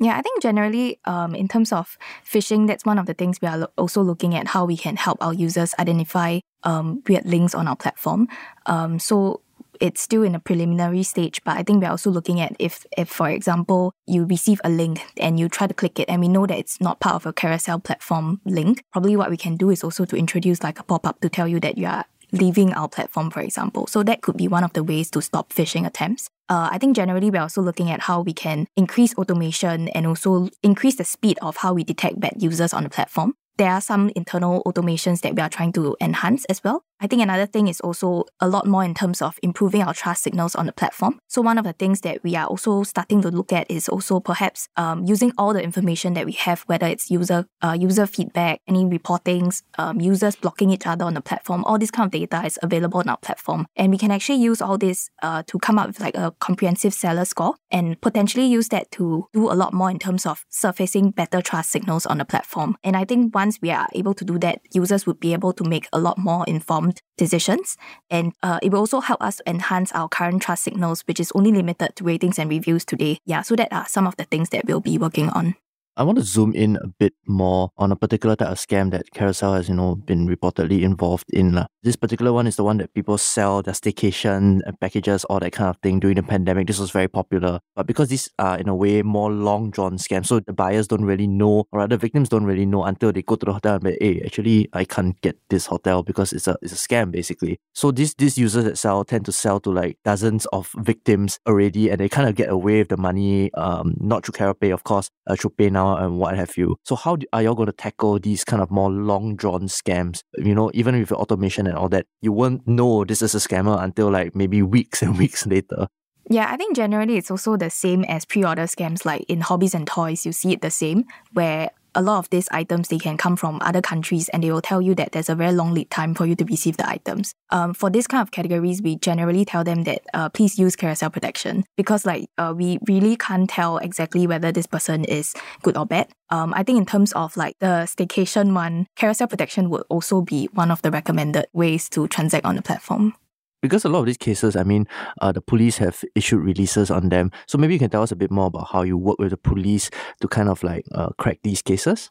Yeah, 0.00 0.16
I 0.16 0.22
think 0.22 0.42
generally, 0.42 0.98
um, 1.04 1.34
in 1.34 1.48
terms 1.48 1.70
of 1.70 1.96
phishing, 2.24 2.66
that's 2.66 2.84
one 2.84 2.98
of 2.98 3.06
the 3.06 3.14
things 3.14 3.40
we 3.40 3.46
are 3.46 3.58
lo- 3.58 3.72
also 3.76 4.02
looking 4.02 4.34
at 4.34 4.48
how 4.48 4.64
we 4.64 4.76
can 4.76 4.96
help 4.96 5.22
our 5.22 5.34
users 5.34 5.74
identify 5.78 6.40
um, 6.64 7.02
weird 7.06 7.26
links 7.26 7.54
on 7.54 7.68
our 7.68 7.76
platform. 7.76 8.26
Um, 8.66 8.98
so 8.98 9.42
it's 9.80 10.00
still 10.00 10.22
in 10.22 10.34
a 10.34 10.40
preliminary 10.40 11.02
stage, 11.02 11.40
but 11.44 11.56
I 11.56 11.62
think 11.62 11.82
we're 11.82 11.90
also 11.90 12.10
looking 12.10 12.40
at 12.40 12.54
if, 12.58 12.86
if, 12.96 13.08
for 13.08 13.28
example, 13.28 13.92
you 14.06 14.24
receive 14.24 14.60
a 14.64 14.68
link 14.68 15.04
and 15.16 15.38
you 15.38 15.48
try 15.48 15.66
to 15.66 15.74
click 15.74 15.98
it 15.98 16.08
and 16.08 16.20
we 16.20 16.28
know 16.28 16.46
that 16.46 16.58
it's 16.58 16.80
not 16.80 17.00
part 17.00 17.16
of 17.16 17.26
a 17.26 17.32
carousell 17.32 17.82
platform 17.82 18.40
link, 18.44 18.84
probably 18.92 19.16
what 19.16 19.30
we 19.30 19.36
can 19.36 19.56
do 19.56 19.70
is 19.70 19.82
also 19.82 20.04
to 20.04 20.16
introduce 20.16 20.62
like 20.62 20.78
a 20.78 20.82
pop-up 20.82 21.20
to 21.20 21.28
tell 21.28 21.48
you 21.48 21.60
that 21.60 21.78
you 21.78 21.86
are 21.86 22.04
leaving 22.32 22.72
our 22.72 22.88
platform, 22.88 23.30
for 23.30 23.40
example. 23.40 23.86
So 23.86 24.02
that 24.04 24.22
could 24.22 24.36
be 24.36 24.48
one 24.48 24.64
of 24.64 24.72
the 24.72 24.82
ways 24.82 25.10
to 25.10 25.20
stop 25.20 25.52
phishing 25.52 25.86
attempts. 25.86 26.30
Uh, 26.48 26.68
I 26.72 26.78
think 26.78 26.96
generally 26.96 27.30
we're 27.30 27.42
also 27.42 27.62
looking 27.62 27.90
at 27.90 28.00
how 28.00 28.22
we 28.22 28.32
can 28.32 28.66
increase 28.76 29.14
automation 29.14 29.88
and 29.88 30.06
also 30.06 30.48
increase 30.62 30.96
the 30.96 31.04
speed 31.04 31.38
of 31.42 31.58
how 31.58 31.74
we 31.74 31.84
detect 31.84 32.20
bad 32.20 32.42
users 32.42 32.72
on 32.72 32.84
the 32.84 32.90
platform 32.90 33.34
there 33.58 33.70
are 33.70 33.80
some 33.80 34.10
internal 34.16 34.62
automations 34.64 35.20
that 35.20 35.34
we 35.34 35.42
are 35.42 35.48
trying 35.48 35.72
to 35.72 35.96
enhance 36.00 36.44
as 36.46 36.64
well. 36.64 36.84
I 37.02 37.08
think 37.08 37.20
another 37.20 37.46
thing 37.46 37.66
is 37.66 37.80
also 37.80 38.26
a 38.38 38.46
lot 38.46 38.64
more 38.64 38.84
in 38.84 38.94
terms 38.94 39.20
of 39.20 39.36
improving 39.42 39.82
our 39.82 39.92
trust 39.92 40.22
signals 40.22 40.54
on 40.54 40.66
the 40.66 40.72
platform. 40.72 41.18
So 41.26 41.42
one 41.42 41.58
of 41.58 41.64
the 41.64 41.72
things 41.72 42.02
that 42.02 42.22
we 42.22 42.36
are 42.36 42.46
also 42.46 42.84
starting 42.84 43.20
to 43.22 43.28
look 43.28 43.52
at 43.52 43.68
is 43.68 43.88
also 43.88 44.20
perhaps 44.20 44.68
um, 44.76 45.02
using 45.04 45.32
all 45.36 45.52
the 45.52 45.60
information 45.60 46.14
that 46.14 46.26
we 46.26 46.32
have, 46.32 46.62
whether 46.68 46.86
it's 46.86 47.10
user 47.10 47.46
uh, 47.60 47.76
user 47.76 48.06
feedback, 48.06 48.60
any 48.68 48.84
reportings, 48.84 49.64
um, 49.78 50.00
users 50.00 50.36
blocking 50.36 50.70
each 50.70 50.86
other 50.86 51.04
on 51.04 51.14
the 51.14 51.20
platform. 51.20 51.64
All 51.64 51.76
this 51.76 51.90
kind 51.90 52.06
of 52.06 52.12
data 52.12 52.46
is 52.46 52.56
available 52.62 53.00
on 53.00 53.08
our 53.08 53.16
platform, 53.16 53.66
and 53.74 53.90
we 53.90 53.98
can 53.98 54.12
actually 54.12 54.38
use 54.38 54.62
all 54.62 54.78
this 54.78 55.10
uh, 55.24 55.42
to 55.48 55.58
come 55.58 55.80
up 55.80 55.88
with 55.88 55.98
like 55.98 56.16
a 56.16 56.30
comprehensive 56.38 56.94
seller 56.94 57.24
score 57.24 57.56
and 57.72 58.00
potentially 58.00 58.46
use 58.46 58.68
that 58.68 58.92
to 58.92 59.26
do 59.32 59.50
a 59.50 59.54
lot 59.54 59.72
more 59.72 59.90
in 59.90 59.98
terms 59.98 60.24
of 60.24 60.44
surfacing 60.50 61.10
better 61.10 61.42
trust 61.42 61.70
signals 61.70 62.06
on 62.06 62.18
the 62.18 62.24
platform. 62.24 62.76
And 62.84 62.96
I 62.96 63.04
think 63.04 63.34
once 63.34 63.58
we 63.60 63.72
are 63.72 63.88
able 63.92 64.14
to 64.14 64.24
do 64.24 64.38
that, 64.38 64.60
users 64.72 65.04
would 65.04 65.18
be 65.18 65.32
able 65.32 65.52
to 65.54 65.64
make 65.64 65.88
a 65.92 65.98
lot 65.98 66.16
more 66.16 66.44
informed 66.46 66.91
decisions. 67.16 67.76
And 68.10 68.32
uh, 68.42 68.58
it 68.62 68.72
will 68.72 68.80
also 68.80 69.00
help 69.00 69.22
us 69.22 69.40
enhance 69.46 69.92
our 69.92 70.08
current 70.08 70.42
trust 70.42 70.64
signals, 70.64 71.02
which 71.06 71.20
is 71.20 71.32
only 71.34 71.52
limited 71.52 71.96
to 71.96 72.04
ratings 72.04 72.38
and 72.38 72.50
reviews 72.50 72.84
today. 72.84 73.18
Yeah, 73.24 73.42
so 73.42 73.56
that 73.56 73.72
are 73.72 73.86
some 73.86 74.06
of 74.06 74.16
the 74.16 74.24
things 74.24 74.50
that 74.50 74.64
we'll 74.66 74.80
be 74.80 74.98
working 74.98 75.28
on. 75.30 75.54
I 75.96 76.04
want 76.04 76.18
to 76.18 76.24
zoom 76.24 76.54
in 76.54 76.76
a 76.76 76.88
bit 76.88 77.12
more 77.26 77.70
on 77.76 77.92
a 77.92 77.96
particular 77.96 78.34
type 78.34 78.48
of 78.48 78.58
scam 78.58 78.90
that 78.92 79.10
Carousell 79.14 79.56
has, 79.56 79.68
you 79.68 79.74
know, 79.74 79.94
been 79.94 80.26
reportedly 80.26 80.82
involved 80.82 81.26
in. 81.30 81.58
Uh. 81.58 81.66
This 81.84 81.96
particular 81.96 82.32
one 82.32 82.46
is 82.46 82.54
the 82.54 82.62
one 82.62 82.78
that 82.78 82.94
people 82.94 83.18
sell 83.18 83.60
their 83.60 83.74
staycation 83.74 84.60
packages, 84.80 85.24
all 85.24 85.40
that 85.40 85.50
kind 85.50 85.68
of 85.68 85.78
thing 85.82 85.98
during 85.98 86.14
the 86.14 86.22
pandemic. 86.22 86.68
This 86.68 86.78
was 86.78 86.92
very 86.92 87.08
popular. 87.08 87.58
But 87.74 87.88
because 87.88 88.08
these 88.08 88.28
are 88.38 88.56
in 88.56 88.68
a 88.68 88.74
way 88.74 89.02
more 89.02 89.32
long 89.32 89.70
drawn 89.70 89.98
scams, 89.98 90.26
so 90.26 90.38
the 90.38 90.52
buyers 90.52 90.86
don't 90.86 91.04
really 91.04 91.26
know, 91.26 91.64
or 91.72 91.80
rather 91.80 91.96
victims 91.96 92.28
don't 92.28 92.44
really 92.44 92.66
know 92.66 92.84
until 92.84 93.10
they 93.10 93.22
go 93.22 93.34
to 93.34 93.46
the 93.46 93.52
hotel 93.52 93.74
and 93.74 93.82
be, 93.82 93.96
hey, 94.00 94.22
actually 94.24 94.68
I 94.72 94.84
can't 94.84 95.20
get 95.22 95.36
this 95.50 95.66
hotel 95.66 96.04
because 96.04 96.32
it's 96.32 96.46
a 96.46 96.56
it's 96.62 96.72
a 96.72 96.76
scam 96.76 97.10
basically. 97.10 97.58
So 97.74 97.90
these 97.90 98.14
these 98.14 98.38
users 98.38 98.62
that 98.64 98.78
sell 98.78 99.04
tend 99.04 99.24
to 99.24 99.32
sell 99.32 99.58
to 99.60 99.70
like 99.70 99.98
dozens 100.04 100.46
of 100.52 100.70
victims 100.78 101.40
already 101.48 101.90
and 101.90 101.98
they 101.98 102.08
kind 102.08 102.28
of 102.28 102.36
get 102.36 102.48
away 102.48 102.78
with 102.78 102.90
the 102.90 102.96
money, 102.96 103.52
um, 103.54 103.96
not 103.98 104.24
through 104.24 104.34
CarouPay, 104.34 104.72
of 104.72 104.84
course, 104.84 105.10
uh, 105.26 105.34
through 105.34 105.50
PayNow 105.58 105.72
now 105.72 105.96
and 105.96 106.18
what 106.18 106.36
have 106.36 106.56
you. 106.56 106.76
So 106.84 106.94
how 106.94 107.16
do, 107.16 107.26
are 107.32 107.42
y'all 107.42 107.54
going 107.56 107.66
to 107.66 107.72
tackle 107.72 108.20
these 108.20 108.44
kind 108.44 108.62
of 108.62 108.70
more 108.70 108.90
long 108.90 109.34
drawn 109.34 109.62
scams? 109.62 110.20
You 110.36 110.54
know, 110.54 110.70
even 110.74 110.98
with 110.98 111.10
automation 111.10 111.66
and 111.72 111.78
all 111.78 111.88
that, 111.88 112.06
you 112.20 112.32
won't 112.32 112.68
know 112.68 113.04
this 113.04 113.22
is 113.22 113.34
a 113.34 113.38
scammer 113.38 113.82
until 113.82 114.10
like 114.10 114.36
maybe 114.36 114.62
weeks 114.76 115.02
and 115.02 115.18
weeks 115.18 115.46
later. 115.46 115.88
Yeah, 116.28 116.46
I 116.48 116.56
think 116.56 116.76
generally 116.76 117.16
it's 117.16 117.30
also 117.30 117.56
the 117.56 117.70
same 117.70 118.04
as 118.04 118.24
pre-order 118.24 118.62
scams. 118.64 119.04
Like 119.04 119.24
in 119.28 119.40
hobbies 119.40 119.74
and 119.74 119.86
toys, 119.86 120.24
you 120.24 120.32
see 120.32 120.52
it 120.52 120.60
the 120.60 120.70
same, 120.70 121.04
where 121.32 121.70
a 121.94 122.02
lot 122.02 122.18
of 122.18 122.30
these 122.30 122.48
items 122.50 122.88
they 122.88 122.98
can 122.98 123.16
come 123.16 123.36
from 123.36 123.58
other 123.62 123.82
countries 123.82 124.28
and 124.30 124.42
they 124.42 124.50
will 124.50 124.62
tell 124.62 124.80
you 124.80 124.94
that 124.94 125.12
there's 125.12 125.28
a 125.28 125.34
very 125.34 125.52
long 125.52 125.74
lead 125.74 125.90
time 125.90 126.14
for 126.14 126.26
you 126.26 126.34
to 126.36 126.44
receive 126.44 126.76
the 126.76 126.88
items. 126.88 127.34
Um, 127.50 127.74
for 127.74 127.90
this 127.90 128.06
kind 128.06 128.22
of 128.22 128.30
categories 128.30 128.82
we 128.82 128.96
generally 128.96 129.44
tell 129.44 129.64
them 129.64 129.84
that 129.84 130.02
uh, 130.14 130.28
please 130.28 130.58
use 130.58 130.76
carousell 130.76 131.12
protection 131.12 131.64
because 131.76 132.06
like 132.06 132.28
uh, 132.38 132.54
we 132.56 132.78
really 132.88 133.16
can't 133.16 133.48
tell 133.48 133.78
exactly 133.78 134.26
whether 134.26 134.52
this 134.52 134.66
person 134.66 135.04
is 135.04 135.34
good 135.62 135.76
or 135.76 135.86
bad. 135.86 136.08
Um, 136.30 136.54
i 136.56 136.62
think 136.62 136.78
in 136.78 136.86
terms 136.86 137.12
of 137.12 137.36
like 137.36 137.58
the 137.58 137.86
staycation 137.86 138.54
one 138.54 138.86
carousell 138.98 139.28
protection 139.28 139.68
would 139.68 139.82
also 139.90 140.22
be 140.22 140.48
one 140.54 140.70
of 140.70 140.80
the 140.80 140.90
recommended 140.90 141.46
ways 141.52 141.90
to 141.90 142.08
transact 142.08 142.46
on 142.46 142.56
the 142.56 142.62
platform 142.62 143.14
because 143.62 143.84
a 143.84 143.88
lot 143.88 144.00
of 144.00 144.06
these 144.06 144.18
cases, 144.18 144.56
I 144.56 144.64
mean, 144.64 144.86
uh, 145.20 145.32
the 145.32 145.40
police 145.40 145.78
have 145.78 146.04
issued 146.14 146.44
releases 146.44 146.90
on 146.90 147.08
them. 147.08 147.30
So 147.46 147.56
maybe 147.56 147.74
you 147.74 147.78
can 147.78 147.90
tell 147.90 148.02
us 148.02 148.12
a 148.12 148.16
bit 148.16 148.30
more 148.30 148.46
about 148.46 148.68
how 148.72 148.82
you 148.82 148.98
work 148.98 149.18
with 149.18 149.30
the 149.30 149.36
police 149.36 149.88
to 150.20 150.28
kind 150.28 150.48
of 150.48 150.62
like 150.62 150.84
uh, 150.92 151.10
crack 151.16 151.38
these 151.42 151.62
cases. 151.62 152.10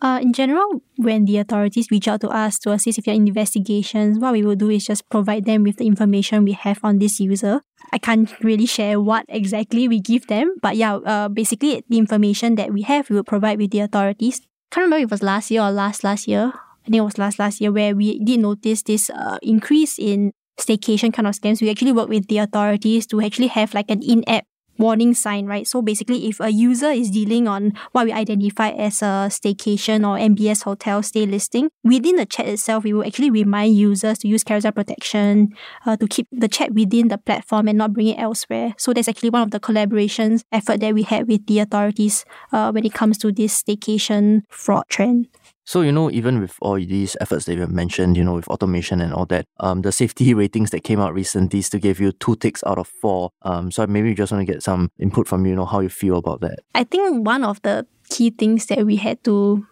Uh, 0.00 0.18
in 0.20 0.32
general, 0.32 0.82
when 0.96 1.26
the 1.26 1.38
authorities 1.38 1.92
reach 1.92 2.08
out 2.08 2.20
to 2.20 2.28
us 2.28 2.58
to 2.58 2.72
assist 2.72 2.98
with 2.98 3.04
their 3.04 3.14
investigations, 3.14 4.18
what 4.18 4.32
we 4.32 4.42
will 4.42 4.56
do 4.56 4.68
is 4.68 4.84
just 4.84 5.08
provide 5.10 5.44
them 5.44 5.62
with 5.62 5.76
the 5.76 5.86
information 5.86 6.42
we 6.42 6.52
have 6.52 6.80
on 6.82 6.98
this 6.98 7.20
user. 7.20 7.60
I 7.92 7.98
can't 7.98 8.28
really 8.42 8.66
share 8.66 9.00
what 9.00 9.26
exactly 9.28 9.86
we 9.86 10.00
give 10.00 10.26
them, 10.26 10.56
but 10.60 10.76
yeah, 10.76 10.96
uh, 10.96 11.28
basically 11.28 11.84
the 11.88 11.98
information 11.98 12.56
that 12.56 12.72
we 12.72 12.82
have, 12.82 13.10
we 13.10 13.16
will 13.16 13.22
provide 13.22 13.58
with 13.58 13.70
the 13.70 13.78
authorities. 13.78 14.40
Can't 14.72 14.84
remember 14.84 15.04
if 15.04 15.04
it 15.04 15.10
was 15.12 15.22
last 15.22 15.52
year 15.52 15.62
or 15.62 15.70
last 15.70 16.02
last 16.02 16.26
year. 16.26 16.52
I 16.52 16.86
think 16.86 16.96
it 16.96 17.02
was 17.02 17.18
last 17.18 17.38
last 17.38 17.60
year 17.60 17.70
where 17.70 17.94
we 17.94 18.18
did 18.18 18.40
notice 18.40 18.82
this 18.82 19.08
uh, 19.08 19.38
increase 19.40 20.00
in 20.00 20.32
staycation 20.64 21.12
kind 21.12 21.26
of 21.26 21.34
scams, 21.34 21.60
we 21.60 21.70
actually 21.70 21.92
work 21.92 22.08
with 22.08 22.28
the 22.28 22.38
authorities 22.38 23.06
to 23.08 23.20
actually 23.20 23.48
have 23.48 23.74
like 23.74 23.90
an 23.90 24.02
in-app 24.02 24.44
warning 24.78 25.14
sign, 25.14 25.46
right? 25.46 25.66
So 25.66 25.82
basically, 25.82 26.28
if 26.28 26.40
a 26.40 26.50
user 26.50 26.90
is 26.90 27.10
dealing 27.10 27.46
on 27.48 27.72
what 27.92 28.04
we 28.04 28.12
identify 28.12 28.70
as 28.70 29.02
a 29.02 29.28
staycation 29.30 30.06
or 30.06 30.18
MBS 30.18 30.64
hotel 30.64 31.02
stay 31.02 31.26
listing, 31.26 31.68
within 31.84 32.16
the 32.16 32.26
chat 32.26 32.46
itself, 32.46 32.84
we 32.84 32.92
will 32.92 33.06
actually 33.06 33.30
remind 33.30 33.76
users 33.76 34.18
to 34.18 34.28
use 34.28 34.44
carousell 34.44 34.74
protection 34.74 35.54
uh, 35.86 35.96
to 35.96 36.06
keep 36.06 36.26
the 36.32 36.48
chat 36.48 36.72
within 36.72 37.08
the 37.08 37.18
platform 37.18 37.68
and 37.68 37.78
not 37.78 37.92
bring 37.92 38.08
it 38.08 38.18
elsewhere. 38.18 38.74
So 38.78 38.92
that's 38.92 39.08
actually 39.08 39.30
one 39.30 39.42
of 39.42 39.50
the 39.50 39.60
collaborations 39.60 40.42
effort 40.52 40.80
that 40.80 40.94
we 40.94 41.02
had 41.02 41.28
with 41.28 41.46
the 41.46 41.60
authorities 41.60 42.24
uh, 42.52 42.72
when 42.72 42.84
it 42.84 42.94
comes 42.94 43.18
to 43.18 43.32
this 43.32 43.62
staycation 43.62 44.42
fraud 44.48 44.84
trend. 44.88 45.28
So, 45.64 45.82
you 45.82 45.92
know, 45.92 46.10
even 46.10 46.40
with 46.40 46.56
all 46.60 46.74
these 46.74 47.16
efforts 47.20 47.44
that 47.44 47.54
you 47.54 47.60
have 47.60 47.70
mentioned, 47.70 48.16
you 48.16 48.24
know, 48.24 48.34
with 48.34 48.48
automation 48.48 49.00
and 49.00 49.14
all 49.14 49.26
that, 49.26 49.46
um, 49.60 49.82
the 49.82 49.92
safety 49.92 50.34
ratings 50.42 50.70
that 50.70 50.80
came 50.80 51.00
out 51.00 51.14
recently 51.14 51.62
to 51.62 51.78
give 51.78 52.00
you 52.00 52.12
two 52.12 52.36
ticks 52.36 52.62
out 52.66 52.78
of 52.78 52.88
four. 52.88 53.30
Um, 53.42 53.70
so 53.70 53.86
maybe 53.86 54.08
you 54.08 54.14
just 54.14 54.32
want 54.32 54.46
to 54.46 54.52
get 54.52 54.62
some 54.62 54.90
input 54.98 55.28
from 55.28 55.44
you, 55.44 55.50
you 55.50 55.56
know, 55.56 55.66
how 55.66 55.80
you 55.80 55.88
feel 55.88 56.16
about 56.16 56.40
that. 56.40 56.58
I 56.74 56.84
think 56.84 57.26
one 57.26 57.44
of 57.44 57.62
the 57.62 57.86
key 58.08 58.30
things 58.30 58.66
that 58.66 58.84
we 58.84 58.96
had 58.96 59.22
to 59.24 59.66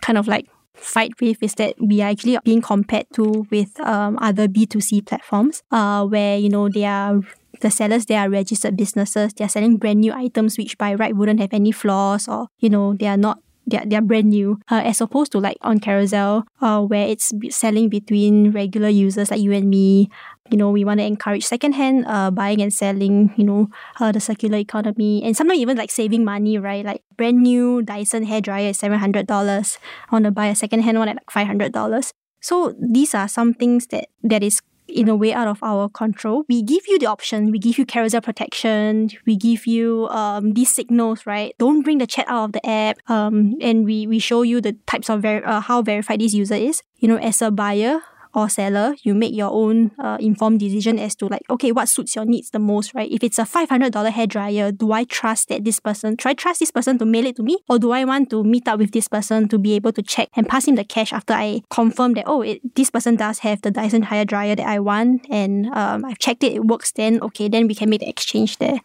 kind 0.00 0.18
of 0.18 0.26
like 0.26 0.48
fight 0.74 1.12
with 1.20 1.42
is 1.42 1.54
that 1.54 1.74
we 1.80 2.00
are 2.00 2.10
actually 2.10 2.38
being 2.44 2.60
compared 2.62 3.06
to 3.14 3.46
with 3.50 3.78
um, 3.80 4.18
other 4.20 4.48
B2C 4.48 5.06
platforms 5.06 5.62
uh, 5.70 6.04
where, 6.04 6.36
you 6.36 6.48
know, 6.48 6.68
they 6.68 6.84
are 6.84 7.20
the 7.60 7.70
sellers 7.70 8.06
they 8.06 8.16
are 8.16 8.28
registered 8.28 8.76
businesses 8.76 9.32
they're 9.34 9.48
selling 9.48 9.76
brand 9.76 10.00
new 10.00 10.12
items 10.12 10.58
which 10.58 10.76
by 10.76 10.92
right 10.92 11.16
wouldn't 11.16 11.40
have 11.40 11.52
any 11.52 11.70
flaws 11.70 12.28
or 12.28 12.48
you 12.58 12.68
know 12.68 12.94
they 12.94 13.06
are 13.06 13.16
not 13.16 13.38
they're, 13.66 13.84
they're 13.86 14.02
brand 14.02 14.30
new 14.30 14.58
uh, 14.70 14.82
as 14.84 15.00
opposed 15.00 15.32
to 15.32 15.38
like 15.38 15.56
on 15.62 15.80
Carousell 15.80 16.44
uh, 16.60 16.80
where 16.82 17.06
it's 17.08 17.32
selling 17.50 17.88
between 17.88 18.52
regular 18.52 18.88
users 18.88 19.30
like 19.30 19.40
you 19.40 19.52
and 19.52 19.68
me. 19.68 20.10
You 20.50 20.58
know 20.58 20.70
we 20.70 20.84
want 20.84 21.00
to 21.00 21.06
encourage 21.06 21.44
secondhand 21.44 22.04
uh, 22.06 22.30
buying 22.30 22.60
and 22.60 22.72
selling 22.72 23.32
you 23.36 23.44
know 23.44 23.68
uh, 23.98 24.12
the 24.12 24.20
circular 24.20 24.58
economy 24.58 25.22
and 25.24 25.34
sometimes 25.34 25.58
even 25.58 25.76
like 25.76 25.90
saving 25.90 26.24
money 26.24 26.58
right? 26.58 26.84
Like 26.84 27.02
brand 27.16 27.42
new 27.42 27.82
Dyson 27.82 28.24
hair 28.24 28.40
dryer 28.42 28.68
is 28.68 28.78
$700 28.78 29.24
I 29.30 30.12
want 30.12 30.24
to 30.26 30.30
buy 30.30 30.46
a 30.46 30.54
secondhand 30.54 30.98
one 30.98 31.08
at 31.08 31.16
like 31.16 31.48
$500 31.48 32.12
so 32.40 32.74
these 32.78 33.14
are 33.14 33.26
some 33.26 33.54
things 33.54 33.86
that 33.86 34.08
that 34.22 34.42
is 34.42 34.60
in 34.94 35.08
a 35.08 35.16
way 35.16 35.32
out 35.32 35.48
of 35.48 35.62
our 35.62 35.88
control. 35.88 36.44
We 36.48 36.62
give 36.62 36.86
you 36.88 36.98
the 36.98 37.06
option. 37.06 37.50
We 37.50 37.58
give 37.58 37.76
you 37.76 37.84
carousell 37.84 38.22
protection. 38.22 39.10
We 39.26 39.36
give 39.36 39.66
you 39.66 40.08
um, 40.08 40.54
these 40.54 40.74
signals, 40.74 41.26
right? 41.26 41.54
Don't 41.58 41.82
bring 41.82 41.98
the 41.98 42.06
chat 42.06 42.26
out 42.28 42.44
of 42.44 42.52
the 42.52 42.64
app. 42.64 42.98
Um, 43.10 43.56
and 43.60 43.84
we, 43.84 44.06
we 44.06 44.18
show 44.18 44.42
you 44.42 44.60
the 44.60 44.74
types 44.86 45.10
of 45.10 45.22
ver- 45.22 45.44
uh, 45.44 45.60
how 45.60 45.82
verified 45.82 46.20
this 46.20 46.32
user 46.32 46.54
is. 46.54 46.82
You 46.98 47.08
know, 47.08 47.16
as 47.16 47.42
a 47.42 47.50
buyer, 47.50 48.00
or 48.34 48.48
seller, 48.48 48.94
you 49.02 49.14
make 49.14 49.34
your 49.34 49.50
own 49.50 49.92
uh, 49.98 50.16
informed 50.20 50.60
decision 50.60 50.98
as 50.98 51.14
to 51.16 51.26
like, 51.26 51.42
okay, 51.48 51.72
what 51.72 51.88
suits 51.88 52.16
your 52.16 52.24
needs 52.24 52.50
the 52.50 52.58
most, 52.58 52.94
right? 52.94 53.10
If 53.10 53.22
it's 53.22 53.38
a 53.38 53.44
$500 53.44 54.10
hair 54.10 54.26
dryer, 54.26 54.72
do 54.72 54.92
I 54.92 55.04
trust 55.04 55.48
that 55.48 55.64
this 55.64 55.80
person, 55.80 56.16
try 56.16 56.34
trust 56.34 56.60
this 56.60 56.70
person 56.70 56.98
to 56.98 57.04
mail 57.04 57.26
it 57.26 57.36
to 57.36 57.42
me? 57.42 57.58
Or 57.68 57.78
do 57.78 57.92
I 57.92 58.04
want 58.04 58.30
to 58.30 58.42
meet 58.44 58.68
up 58.68 58.78
with 58.78 58.92
this 58.92 59.08
person 59.08 59.48
to 59.48 59.58
be 59.58 59.74
able 59.74 59.92
to 59.92 60.02
check 60.02 60.28
and 60.34 60.48
pass 60.48 60.66
him 60.66 60.74
the 60.74 60.84
cash 60.84 61.12
after 61.12 61.34
I 61.34 61.62
confirm 61.70 62.14
that, 62.14 62.24
oh, 62.26 62.42
it, 62.42 62.74
this 62.74 62.90
person 62.90 63.16
does 63.16 63.40
have 63.40 63.62
the 63.62 63.70
Dyson 63.70 64.02
hair 64.02 64.24
dryer 64.24 64.56
that 64.56 64.66
I 64.66 64.80
want 64.80 65.26
and 65.30 65.66
um, 65.66 66.04
I've 66.04 66.18
checked 66.18 66.42
it, 66.44 66.52
it 66.52 66.64
works 66.64 66.92
then, 66.92 67.20
okay, 67.22 67.48
then 67.48 67.66
we 67.66 67.74
can 67.74 67.90
make 67.90 68.00
the 68.00 68.08
exchange 68.08 68.58
there. 68.58 68.80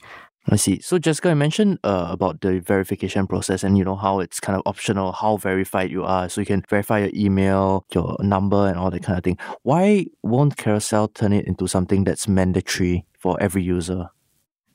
I 0.51 0.55
see. 0.55 0.79
So 0.79 0.97
Jessica, 0.97 1.29
you 1.29 1.35
mentioned 1.35 1.79
uh, 1.83 2.07
about 2.09 2.41
the 2.41 2.59
verification 2.59 3.27
process 3.27 3.63
and 3.63 3.77
you 3.77 3.83
know 3.83 3.95
how 3.95 4.19
it's 4.19 4.39
kind 4.39 4.57
of 4.57 4.63
optional 4.65 5.11
how 5.11 5.37
verified 5.37 5.91
you 5.91 6.03
are. 6.03 6.27
So 6.27 6.41
you 6.41 6.45
can 6.45 6.63
verify 6.69 6.99
your 6.99 7.11
email, 7.13 7.85
your 7.93 8.17
number, 8.21 8.67
and 8.67 8.77
all 8.77 8.89
that 8.89 9.03
kind 9.03 9.17
of 9.17 9.23
thing. 9.23 9.37
Why 9.63 10.07
won't 10.23 10.57
Carousell 10.57 11.13
turn 11.13 11.33
it 11.33 11.45
into 11.45 11.67
something 11.67 12.03
that's 12.03 12.27
mandatory 12.27 13.05
for 13.17 13.41
every 13.41 13.63
user? 13.63 14.09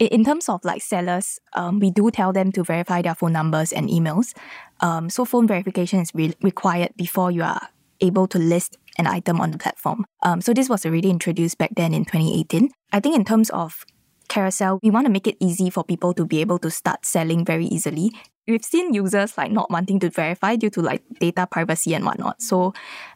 in 0.01 0.25
terms 0.25 0.49
of 0.49 0.65
like 0.65 0.83
sellers, 0.83 1.39
um, 1.53 1.79
we 1.79 1.91
do 1.91 2.11
tell 2.11 2.33
them 2.33 2.51
to 2.53 2.65
verify 2.65 3.01
their 3.01 3.15
phone 3.15 3.33
numbers 3.33 3.73
and 3.73 3.89
emails. 3.89 4.35
Um, 4.81 5.09
so 5.09 5.25
phone 5.25 5.47
verification 5.47 6.01
is 6.01 6.11
re- 6.15 6.35
required 6.43 6.91
before 6.97 7.31
you 7.31 7.43
are 7.43 7.69
able 8.01 8.27
to 8.29 8.39
list 8.39 8.77
an 8.99 9.07
item 9.07 9.41
on 9.41 9.53
the 9.53 9.59
platform. 9.59 10.05
Um, 10.23 10.41
so 10.41 10.53
this 10.53 10.69
was 10.69 10.85
already 10.85 11.11
introduced 11.11 11.59
back 11.59 11.71
then 11.77 11.95
in 11.95 12.05
2018. 12.05 12.71
I 12.93 13.01
think 13.01 13.15
in 13.17 13.25
terms 13.25 13.51
of 13.51 13.85
carousell, 14.29 14.79
we 14.83 14.91
want 14.91 15.07
to 15.07 15.13
make 15.13 15.27
it 15.27 15.37
easy 15.41 15.71
for 15.71 15.85
people 15.85 16.15
to 16.15 16.27
be 16.27 16.41
able 16.41 16.59
to 16.59 16.71
start 16.71 17.05
selling 17.07 17.45
very 17.45 17.67
easily. 17.67 18.13
We've 18.47 18.65
seen 18.65 18.93
users 18.93 19.39
like 19.39 19.51
not 19.51 19.71
wanting 19.71 20.01
to 20.01 20.11
verify 20.11 20.57
due 20.57 20.71
to 20.71 20.83
like 20.83 21.03
data 21.21 21.47
privacy 21.51 21.95
and 21.95 22.05
whatnot. 22.05 22.43
So 22.43 22.75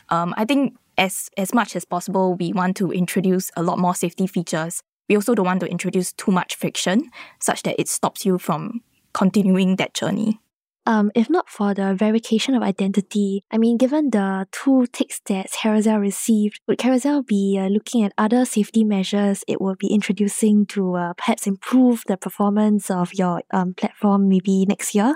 um, 0.08 0.34
I 0.36 0.44
think 0.44 0.76
as 0.96 1.30
as 1.36 1.52
much 1.52 1.76
as 1.76 1.84
possible, 1.84 2.34
we 2.34 2.52
want 2.52 2.76
to 2.78 2.92
introduce 2.92 3.50
a 3.56 3.62
lot 3.62 3.78
more 3.78 3.94
safety 3.94 4.26
features. 4.26 4.82
We 5.08 5.16
also 5.16 5.34
don't 5.34 5.46
want 5.46 5.60
to 5.60 5.66
introduce 5.66 6.12
too 6.12 6.32
much 6.32 6.56
friction 6.56 7.10
such 7.40 7.62
that 7.62 7.78
it 7.78 7.88
stops 7.88 8.26
you 8.26 8.38
from 8.38 8.80
continuing 9.12 9.76
that 9.76 9.94
journey 9.94 10.40
um, 10.88 11.12
if 11.14 11.28
not 11.28 11.50
for 11.50 11.74
the 11.74 11.94
verification 11.94 12.54
of 12.54 12.62
identity, 12.62 13.44
I 13.50 13.58
mean, 13.58 13.76
given 13.76 14.08
the 14.08 14.46
two 14.52 14.86
ticks 14.90 15.20
that 15.26 15.50
Carousell 15.50 16.00
received, 16.00 16.60
would 16.66 16.78
Carousell 16.78 17.26
be 17.26 17.58
uh, 17.60 17.66
looking 17.66 18.04
at 18.04 18.14
other 18.16 18.46
safety 18.46 18.84
measures 18.84 19.44
it 19.46 19.60
will 19.60 19.76
be 19.76 19.88
introducing 19.88 20.64
to 20.68 20.94
uh, 20.96 21.12
perhaps 21.12 21.46
improve 21.46 22.04
the 22.06 22.16
performance 22.16 22.90
of 22.90 23.12
your 23.12 23.42
um, 23.52 23.74
platform 23.74 24.30
maybe 24.30 24.64
next 24.64 24.94
year? 24.94 25.14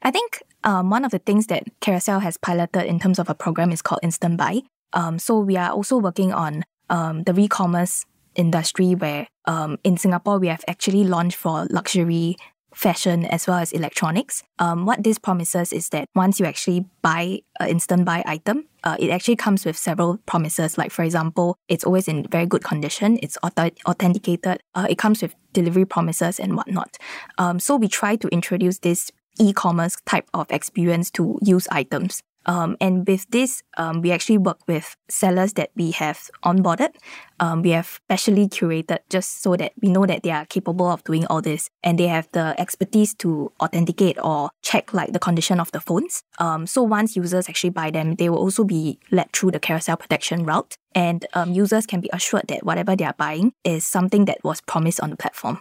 I 0.00 0.12
think 0.12 0.40
um, 0.62 0.90
one 0.90 1.04
of 1.04 1.10
the 1.10 1.18
things 1.18 1.48
that 1.48 1.64
Carousell 1.80 2.22
has 2.22 2.36
piloted 2.36 2.84
in 2.84 3.00
terms 3.00 3.18
of 3.18 3.28
a 3.28 3.34
program 3.34 3.72
is 3.72 3.82
called 3.82 3.98
Instant 4.04 4.36
Buy. 4.36 4.60
Um, 4.92 5.18
so 5.18 5.40
we 5.40 5.56
are 5.56 5.72
also 5.72 5.98
working 5.98 6.32
on 6.32 6.62
um, 6.88 7.24
the 7.24 7.36
e-commerce 7.36 8.06
industry 8.36 8.94
where 8.94 9.26
um, 9.46 9.76
in 9.82 9.96
Singapore 9.96 10.38
we 10.38 10.46
have 10.46 10.64
actually 10.68 11.02
launched 11.02 11.36
for 11.36 11.66
luxury 11.70 12.36
fashion 12.74 13.24
as 13.26 13.46
well 13.46 13.58
as 13.58 13.72
electronics. 13.72 14.42
Um, 14.58 14.86
what 14.86 15.02
this 15.02 15.18
promises 15.18 15.72
is 15.72 15.88
that 15.90 16.08
once 16.14 16.40
you 16.40 16.46
actually 16.46 16.86
buy 17.02 17.40
an 17.60 17.68
instant 17.68 18.04
buy 18.04 18.22
item, 18.26 18.66
uh, 18.84 18.96
it 18.98 19.10
actually 19.10 19.36
comes 19.36 19.64
with 19.64 19.76
several 19.76 20.18
promises. 20.26 20.76
Like, 20.76 20.90
for 20.90 21.02
example, 21.02 21.56
it's 21.68 21.84
always 21.84 22.08
in 22.08 22.26
very 22.28 22.46
good 22.46 22.64
condition, 22.64 23.18
it's 23.22 23.38
auth- 23.42 23.78
authenticated, 23.86 24.62
uh, 24.74 24.86
it 24.88 24.98
comes 24.98 25.22
with 25.22 25.34
delivery 25.52 25.84
promises 25.84 26.38
and 26.38 26.56
whatnot. 26.56 26.98
Um, 27.38 27.58
so, 27.58 27.76
we 27.76 27.88
try 27.88 28.16
to 28.16 28.28
introduce 28.28 28.78
this 28.80 29.10
e 29.38 29.52
commerce 29.52 29.96
type 30.06 30.28
of 30.34 30.50
experience 30.50 31.10
to 31.12 31.38
use 31.42 31.66
items. 31.70 32.22
Um, 32.46 32.76
and 32.80 33.06
with 33.06 33.26
this, 33.30 33.62
um, 33.76 34.02
we 34.02 34.12
actually 34.12 34.38
work 34.38 34.58
with 34.66 34.96
sellers 35.08 35.54
that 35.54 35.70
we 35.76 35.92
have 35.92 36.30
onboarded. 36.44 36.90
Um, 37.40 37.62
we 37.62 37.70
have 37.70 37.86
specially 37.86 38.48
curated 38.48 38.98
just 39.10 39.42
so 39.42 39.56
that 39.56 39.72
we 39.82 39.88
know 39.88 40.06
that 40.06 40.22
they 40.22 40.30
are 40.30 40.46
capable 40.46 40.88
of 40.88 41.02
doing 41.04 41.26
all 41.26 41.42
this 41.42 41.68
and 41.82 41.98
they 41.98 42.06
have 42.06 42.28
the 42.32 42.54
expertise 42.58 43.14
to 43.16 43.52
authenticate 43.60 44.18
or 44.22 44.50
check 44.62 44.94
like 44.94 45.12
the 45.12 45.18
condition 45.18 45.58
of 45.58 45.72
the 45.72 45.80
phones. 45.80 46.22
Um, 46.38 46.66
so 46.66 46.82
once 46.82 47.16
users 47.16 47.48
actually 47.48 47.70
buy 47.70 47.90
them, 47.90 48.14
they 48.14 48.28
will 48.28 48.38
also 48.38 48.64
be 48.64 48.98
led 49.10 49.32
through 49.32 49.50
the 49.50 49.60
carousell 49.60 49.98
protection 49.98 50.44
route. 50.44 50.76
And 50.94 51.26
um, 51.34 51.52
users 51.52 51.86
can 51.86 52.00
be 52.00 52.08
assured 52.12 52.44
that 52.48 52.64
whatever 52.64 52.94
they 52.94 53.04
are 53.04 53.14
buying 53.18 53.52
is 53.64 53.84
something 53.84 54.26
that 54.26 54.38
was 54.44 54.60
promised 54.60 55.00
on 55.00 55.10
the 55.10 55.16
platform. 55.16 55.58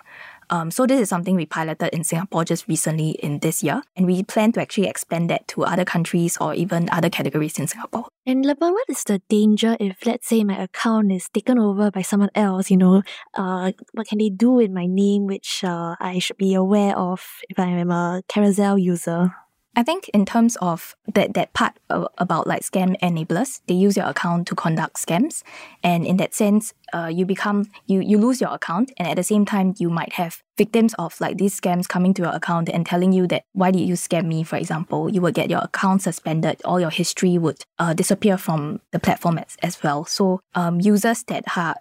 Um, 0.50 0.72
so 0.72 0.86
this 0.86 1.00
is 1.00 1.10
something 1.10 1.36
we 1.36 1.46
piloted 1.46 1.90
in 1.94 2.04
Singapore 2.04 2.46
just 2.46 2.68
recently 2.68 3.12
in 3.12 3.40
this 3.40 3.64
year, 3.64 3.82
and 3.96 4.06
we 4.06 4.24
plan 4.24 4.52
to 4.54 4.62
actually 4.62 4.88
expand 4.88 5.30
that 5.30 5.48
to 5.50 5.64
other 5.64 5.86
countries 5.86 6.38
or 6.40 6.54
even 6.54 6.90
other 6.92 7.10
categories 7.10 7.60
in 7.60 7.68
Singapore. 7.68 8.06
And 8.26 8.46
Lavone, 8.46 8.72
what 8.72 8.90
is 8.90 9.04
the 9.04 9.20
danger 9.30 9.76
if, 9.80 10.06
let's 10.06 10.28
say, 10.28 10.44
my 10.44 10.62
account 10.62 11.12
is 11.12 11.28
taken 11.30 11.60
over 11.60 11.92
by 11.92 12.02
someone 12.02 12.30
else? 12.36 12.72
You 12.72 12.78
know, 12.78 13.04
uh, 13.34 13.72
what 13.94 14.08
can 14.08 14.20
they 14.20 14.30
do 14.30 14.52
with 14.52 14.72
my 14.72 14.86
name, 14.86 15.26
which 15.26 15.64
uh, 15.64 15.96
I 16.00 16.20
should 16.20 16.38
be 16.38 16.54
aware 16.54 16.98
of 16.98 17.26
if 17.50 17.60
I 17.60 17.68
am 17.68 17.92
a 17.92 18.22
Carousell 18.30 18.82
user? 18.82 19.34
I 19.76 19.84
think 19.84 20.10
in 20.10 20.26
terms 20.26 20.56
of 20.58 20.96
that 21.14 21.34
that 21.34 21.54
part 21.54 21.74
about 21.90 22.46
like 22.46 22.62
scam 22.62 23.00
enablers, 23.02 23.62
they 23.68 23.74
use 23.74 23.98
your 23.98 24.06
account 24.06 24.48
to 24.48 24.56
conduct 24.56 24.96
scams, 24.98 25.44
and 25.84 26.06
in 26.06 26.18
that 26.18 26.34
sense, 26.34 26.74
uh, 26.94 27.08
you 27.08 27.26
become 27.26 27.66
you 27.88 28.02
you 28.02 28.18
lose 28.18 28.40
your 28.40 28.54
account, 28.54 28.92
and 28.98 29.08
at 29.08 29.16
the 29.16 29.24
same 29.24 29.46
time, 29.46 29.74
you 29.80 29.90
might 29.90 30.14
have 30.14 30.44
victims 30.58 30.94
of 31.00 31.20
like 31.20 31.38
these 31.38 31.60
scams 31.60 31.88
coming 31.88 32.14
to 32.14 32.22
your 32.22 32.32
account 32.32 32.70
and 32.70 32.86
telling 32.86 33.12
you 33.12 33.26
that 33.28 33.44
why 33.54 33.72
did 33.72 33.82
you 33.82 33.96
scam 33.96 34.26
me? 34.26 34.44
For 34.44 34.58
example, 34.58 35.10
you 35.10 35.22
would 35.22 35.34
get 35.34 35.50
your 35.50 35.62
account 35.62 36.04
suspended, 36.04 36.62
all 36.64 36.80
your 36.80 36.92
history 36.92 37.38
would 37.38 37.64
uh, 37.80 37.94
disappear 37.94 38.38
from 38.38 38.80
the 38.92 39.00
platform 39.00 39.40
as, 39.40 39.58
as 39.64 39.82
well. 39.82 40.06
So 40.06 40.42
um, 40.54 40.80
users 40.80 41.24
that 41.24 41.46
are 41.58 41.76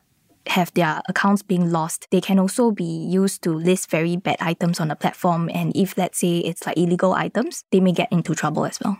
have 0.46 0.72
their 0.74 1.02
accounts 1.08 1.42
being 1.42 1.70
lost, 1.70 2.08
they 2.10 2.20
can 2.20 2.38
also 2.38 2.70
be 2.70 2.84
used 2.84 3.42
to 3.42 3.52
list 3.52 3.90
very 3.90 4.16
bad 4.16 4.36
items 4.40 4.80
on 4.80 4.88
the 4.88 4.96
platform. 4.96 5.50
And 5.54 5.74
if, 5.76 5.96
let's 5.96 6.18
say, 6.18 6.38
it's 6.38 6.66
like 6.66 6.76
illegal 6.76 7.12
items, 7.12 7.64
they 7.70 7.80
may 7.80 7.92
get 7.92 8.10
into 8.12 8.34
trouble 8.34 8.64
as 8.64 8.78
well. 8.80 8.98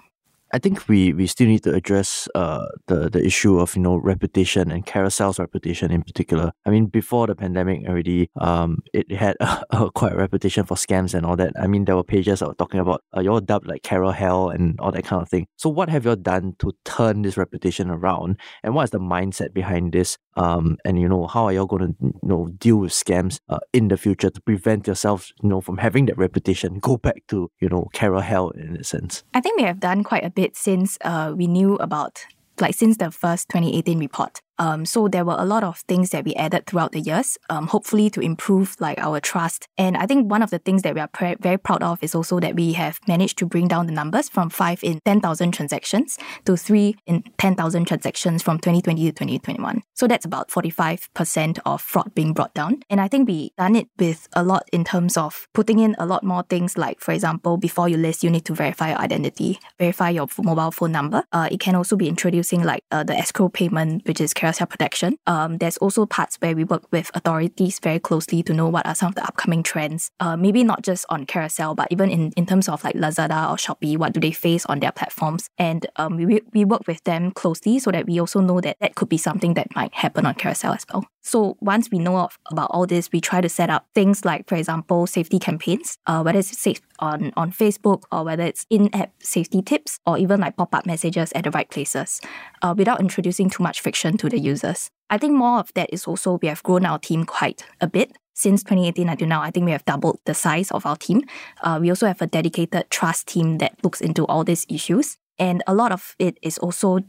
I 0.54 0.58
think 0.58 0.86
we, 0.86 1.14
we 1.14 1.26
still 1.26 1.46
need 1.46 1.62
to 1.62 1.72
address 1.72 2.28
uh, 2.34 2.66
the 2.86 3.08
the 3.08 3.24
issue 3.24 3.58
of 3.58 3.74
you 3.74 3.80
know 3.80 3.96
reputation 3.96 4.70
and 4.70 4.84
Carousell's 4.84 5.38
reputation 5.38 5.90
in 5.90 6.02
particular. 6.02 6.52
I 6.66 6.70
mean, 6.70 6.86
before 6.86 7.26
the 7.26 7.34
pandemic 7.34 7.88
already, 7.88 8.28
um, 8.38 8.82
it 8.92 9.10
had 9.10 9.36
a, 9.40 9.64
a 9.70 9.90
quite 9.90 10.12
a 10.12 10.16
reputation 10.16 10.64
for 10.64 10.74
scams 10.74 11.14
and 11.14 11.24
all 11.24 11.36
that. 11.36 11.54
I 11.58 11.66
mean, 11.66 11.86
there 11.86 11.96
were 11.96 12.04
pages 12.04 12.40
that 12.40 12.48
were 12.48 12.54
talking 12.54 12.80
about 12.80 13.02
uh, 13.16 13.20
your 13.20 13.40
dubbed 13.40 13.66
like 13.66 13.82
Carouhell 13.82 14.54
and 14.54 14.78
all 14.78 14.92
that 14.92 15.04
kind 15.04 15.22
of 15.22 15.28
thing. 15.28 15.46
So, 15.56 15.70
what 15.70 15.88
have 15.88 16.04
you 16.04 16.16
done 16.16 16.54
to 16.58 16.72
turn 16.84 17.22
this 17.22 17.38
reputation 17.38 17.88
around, 17.88 18.38
and 18.62 18.74
what 18.74 18.84
is 18.84 18.90
the 18.90 19.00
mindset 19.00 19.54
behind 19.54 19.92
this? 19.92 20.18
Um, 20.36 20.78
and 20.84 20.98
you 20.98 21.08
know, 21.08 21.26
how 21.26 21.44
are 21.46 21.52
you 21.52 21.66
going 21.66 21.88
to 21.88 21.94
you 22.00 22.14
know 22.22 22.48
deal 22.58 22.76
with 22.78 22.92
scams 22.92 23.40
uh, 23.48 23.60
in 23.72 23.88
the 23.88 23.96
future 23.96 24.30
to 24.30 24.40
prevent 24.40 24.86
yourself 24.86 25.32
you 25.42 25.48
know 25.48 25.60
from 25.60 25.78
having 25.78 26.06
that 26.06 26.16
reputation 26.18 26.78
go 26.78 26.96
back 26.96 27.22
to 27.28 27.50
you 27.60 27.68
know 27.68 27.88
Carouhell 27.94 28.54
in 28.56 28.76
a 28.76 28.84
sense? 28.84 29.24
I 29.34 29.40
think 29.40 29.58
we 29.58 29.64
have 29.64 29.80
done 29.80 30.04
quite 30.04 30.24
a 30.24 30.30
bit 30.30 30.56
since 30.56 30.98
uh, 31.04 31.32
we 31.36 31.46
knew 31.46 31.76
about, 31.76 32.24
like, 32.60 32.74
since 32.74 32.96
the 32.96 33.10
first 33.10 33.48
2018 33.48 33.98
report. 33.98 34.40
Um, 34.58 34.84
so 34.84 35.08
there 35.08 35.24
were 35.24 35.36
a 35.38 35.44
lot 35.44 35.64
of 35.64 35.78
things 35.88 36.10
that 36.10 36.24
we 36.24 36.34
added 36.34 36.66
throughout 36.66 36.92
the 36.92 37.00
years, 37.00 37.38
um, 37.50 37.66
hopefully 37.66 38.10
to 38.10 38.20
improve 38.20 38.76
like 38.80 38.98
our 38.98 39.20
trust. 39.20 39.66
And 39.78 39.96
I 39.96 40.06
think 40.06 40.30
one 40.30 40.42
of 40.42 40.50
the 40.50 40.58
things 40.58 40.82
that 40.82 40.94
we 40.94 41.00
are 41.00 41.08
pr- 41.08 41.40
very 41.40 41.58
proud 41.58 41.82
of 41.82 42.02
is 42.02 42.14
also 42.14 42.40
that 42.40 42.54
we 42.54 42.72
have 42.74 42.98
managed 43.08 43.38
to 43.38 43.46
bring 43.46 43.68
down 43.68 43.86
the 43.86 43.92
numbers 43.92 44.28
from 44.28 44.50
five 44.50 44.82
in 44.82 45.00
10,000 45.04 45.52
transactions 45.52 46.18
to 46.44 46.56
three 46.56 46.96
in 47.06 47.24
10,000 47.38 47.86
transactions 47.86 48.42
from 48.42 48.58
2020 48.58 49.04
to 49.06 49.12
2021. 49.12 49.82
So 49.94 50.06
that's 50.06 50.24
about 50.24 50.50
45% 50.50 51.58
of 51.64 51.80
fraud 51.80 52.14
being 52.14 52.32
brought 52.32 52.54
down. 52.54 52.82
And 52.90 53.00
I 53.00 53.08
think 53.08 53.28
we 53.28 53.52
done 53.56 53.76
it 53.76 53.88
with 53.98 54.28
a 54.34 54.42
lot 54.42 54.68
in 54.72 54.84
terms 54.84 55.16
of 55.16 55.46
putting 55.54 55.78
in 55.78 55.94
a 55.98 56.06
lot 56.06 56.24
more 56.24 56.44
things 56.48 56.76
like, 56.76 57.00
for 57.00 57.12
example, 57.12 57.56
before 57.56 57.88
you 57.88 57.96
list, 57.96 58.22
you 58.22 58.30
need 58.30 58.44
to 58.46 58.54
verify 58.54 58.90
your 58.90 58.98
identity, 58.98 59.58
verify 59.78 60.10
your 60.10 60.28
mobile 60.38 60.70
phone 60.70 60.92
number. 60.92 61.24
Uh, 61.32 61.48
it 61.50 61.60
can 61.60 61.74
also 61.74 61.96
be 61.96 62.08
introducing 62.08 62.62
like 62.62 62.84
uh, 62.90 63.02
the 63.02 63.16
escrow 63.16 63.48
payment, 63.48 64.06
which 64.06 64.20
is 64.20 64.34
carousell 64.42 64.68
protection. 64.68 65.16
Um, 65.26 65.58
there's 65.58 65.76
also 65.78 66.06
parts 66.06 66.36
where 66.40 66.56
we 66.56 66.64
work 66.64 66.84
with 66.90 67.10
authorities 67.14 67.78
very 67.78 68.00
closely 68.00 68.42
to 68.42 68.52
know 68.52 68.68
what 68.68 68.86
are 68.86 68.94
some 68.94 69.08
of 69.08 69.14
the 69.14 69.24
upcoming 69.24 69.62
trends. 69.62 70.10
Uh, 70.18 70.36
maybe 70.36 70.64
not 70.64 70.82
just 70.82 71.06
on 71.08 71.26
carousell, 71.26 71.76
but 71.76 71.88
even 71.90 72.10
in, 72.10 72.32
in 72.36 72.46
terms 72.46 72.68
of 72.68 72.82
like 72.82 72.96
Lazada 72.96 73.50
or 73.50 73.56
Shopee, 73.56 73.96
what 73.96 74.12
do 74.12 74.20
they 74.20 74.32
face 74.32 74.66
on 74.66 74.80
their 74.80 74.92
platforms? 74.92 75.48
And 75.58 75.86
um, 75.96 76.16
we, 76.16 76.40
we 76.52 76.64
work 76.64 76.86
with 76.86 77.02
them 77.04 77.30
closely 77.30 77.78
so 77.78 77.90
that 77.92 78.06
we 78.06 78.18
also 78.18 78.40
know 78.40 78.60
that 78.60 78.76
that 78.80 78.94
could 78.96 79.08
be 79.08 79.18
something 79.18 79.54
that 79.54 79.74
might 79.76 79.94
happen 79.94 80.26
on 80.26 80.34
carousell 80.34 80.74
as 80.74 80.84
well. 80.92 81.06
So 81.22 81.56
once 81.60 81.88
we 81.90 81.98
know 81.98 82.18
of, 82.18 82.38
about 82.50 82.70
all 82.72 82.86
this, 82.86 83.10
we 83.12 83.20
try 83.20 83.40
to 83.40 83.48
set 83.48 83.70
up 83.70 83.86
things 83.94 84.24
like, 84.24 84.48
for 84.48 84.56
example, 84.56 85.06
safety 85.06 85.38
campaigns, 85.38 85.96
uh, 86.06 86.22
whether 86.22 86.40
it's 86.40 86.58
safe 86.58 86.80
on, 86.98 87.32
on 87.36 87.52
Facebook 87.52 88.02
or 88.10 88.24
whether 88.24 88.42
it's 88.42 88.66
in-app 88.70 89.12
safety 89.20 89.62
tips 89.62 90.00
or 90.04 90.18
even 90.18 90.40
like 90.40 90.56
pop-up 90.56 90.84
messages 90.84 91.32
at 91.34 91.44
the 91.44 91.50
right 91.52 91.70
places 91.70 92.20
uh, 92.62 92.74
without 92.76 93.00
introducing 93.00 93.48
too 93.48 93.62
much 93.62 93.80
friction 93.80 94.16
to 94.18 94.28
the 94.28 94.38
users. 94.38 94.90
I 95.10 95.18
think 95.18 95.34
more 95.34 95.60
of 95.60 95.72
that 95.74 95.90
is 95.92 96.06
also 96.06 96.38
we 96.42 96.48
have 96.48 96.62
grown 96.62 96.84
our 96.84 96.98
team 96.98 97.24
quite 97.24 97.64
a 97.80 97.86
bit. 97.86 98.16
Since 98.34 98.62
2018 98.64 99.08
until 99.08 99.28
now, 99.28 99.42
I 99.42 99.50
think 99.50 99.66
we 99.66 99.72
have 99.72 99.84
doubled 99.84 100.18
the 100.24 100.34
size 100.34 100.70
of 100.72 100.86
our 100.86 100.96
team. 100.96 101.22
Uh, 101.62 101.78
we 101.80 101.90
also 101.90 102.06
have 102.06 102.22
a 102.22 102.26
dedicated 102.26 102.90
trust 102.90 103.28
team 103.28 103.58
that 103.58 103.76
looks 103.84 104.00
into 104.00 104.26
all 104.26 104.42
these 104.42 104.66
issues. 104.68 105.18
And 105.38 105.62
a 105.66 105.74
lot 105.74 105.92
of 105.92 106.14
it 106.18 106.38
is 106.42 106.58
also 106.58 107.00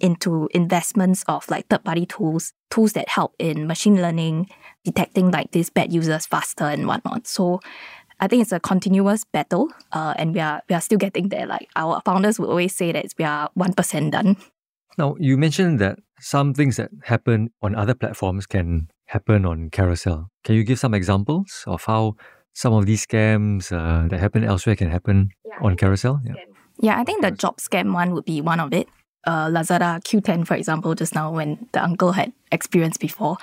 into 0.00 0.48
investments 0.52 1.24
of 1.28 1.48
like 1.50 1.66
third 1.68 1.84
party 1.84 2.06
tools, 2.06 2.52
tools 2.70 2.92
that 2.92 3.08
help 3.08 3.34
in 3.38 3.66
machine 3.66 3.96
learning, 4.02 4.48
detecting 4.84 5.30
like 5.30 5.50
these 5.52 5.70
bad 5.70 5.92
users 5.92 6.26
faster 6.26 6.64
and 6.64 6.86
whatnot. 6.86 7.26
So 7.26 7.60
I 8.20 8.28
think 8.28 8.42
it's 8.42 8.52
a 8.52 8.60
continuous 8.60 9.24
battle, 9.24 9.68
uh, 9.92 10.14
and 10.16 10.34
we 10.34 10.40
are 10.40 10.62
we 10.68 10.74
are 10.74 10.80
still 10.80 10.98
getting 10.98 11.28
there. 11.28 11.46
Like 11.46 11.68
our 11.76 12.00
founders 12.04 12.38
would 12.38 12.48
always 12.48 12.74
say 12.74 12.92
that 12.92 13.06
we 13.18 13.24
are 13.24 13.50
one 13.54 13.72
percent 13.74 14.12
done. 14.12 14.36
Now 14.98 15.16
you 15.18 15.36
mentioned 15.36 15.78
that 15.80 15.98
some 16.20 16.54
things 16.54 16.76
that 16.76 16.90
happen 17.04 17.50
on 17.60 17.74
other 17.74 17.94
platforms 17.94 18.46
can 18.46 18.88
happen 19.06 19.44
on 19.44 19.70
Carousell. 19.70 20.26
Can 20.44 20.54
you 20.54 20.64
give 20.64 20.78
some 20.78 20.94
examples 20.94 21.64
of 21.66 21.84
how 21.84 22.16
some 22.54 22.72
of 22.72 22.86
these 22.86 23.06
scams 23.06 23.70
uh, 23.70 24.08
that 24.08 24.18
happen 24.18 24.44
elsewhere 24.44 24.76
can 24.76 24.90
happen 24.90 25.28
on 25.60 25.76
Carousell? 25.76 26.20
Yeah. 26.24 26.34
Yeah, 26.78 27.00
I 27.00 27.04
think 27.04 27.22
the 27.22 27.30
job 27.30 27.56
scam 27.56 27.94
one 27.94 28.12
would 28.12 28.26
be 28.26 28.40
one 28.42 28.60
of 28.60 28.72
it. 28.72 28.88
Uh, 29.26 29.48
Lazada 29.48 30.00
Qoo10, 30.04 30.46
for 30.46 30.54
example, 30.54 30.94
just 30.94 31.14
now 31.14 31.32
when 31.32 31.68
the 31.72 31.82
uncle 31.82 32.12
had 32.12 32.32
experienced 32.52 33.00
before, 33.00 33.36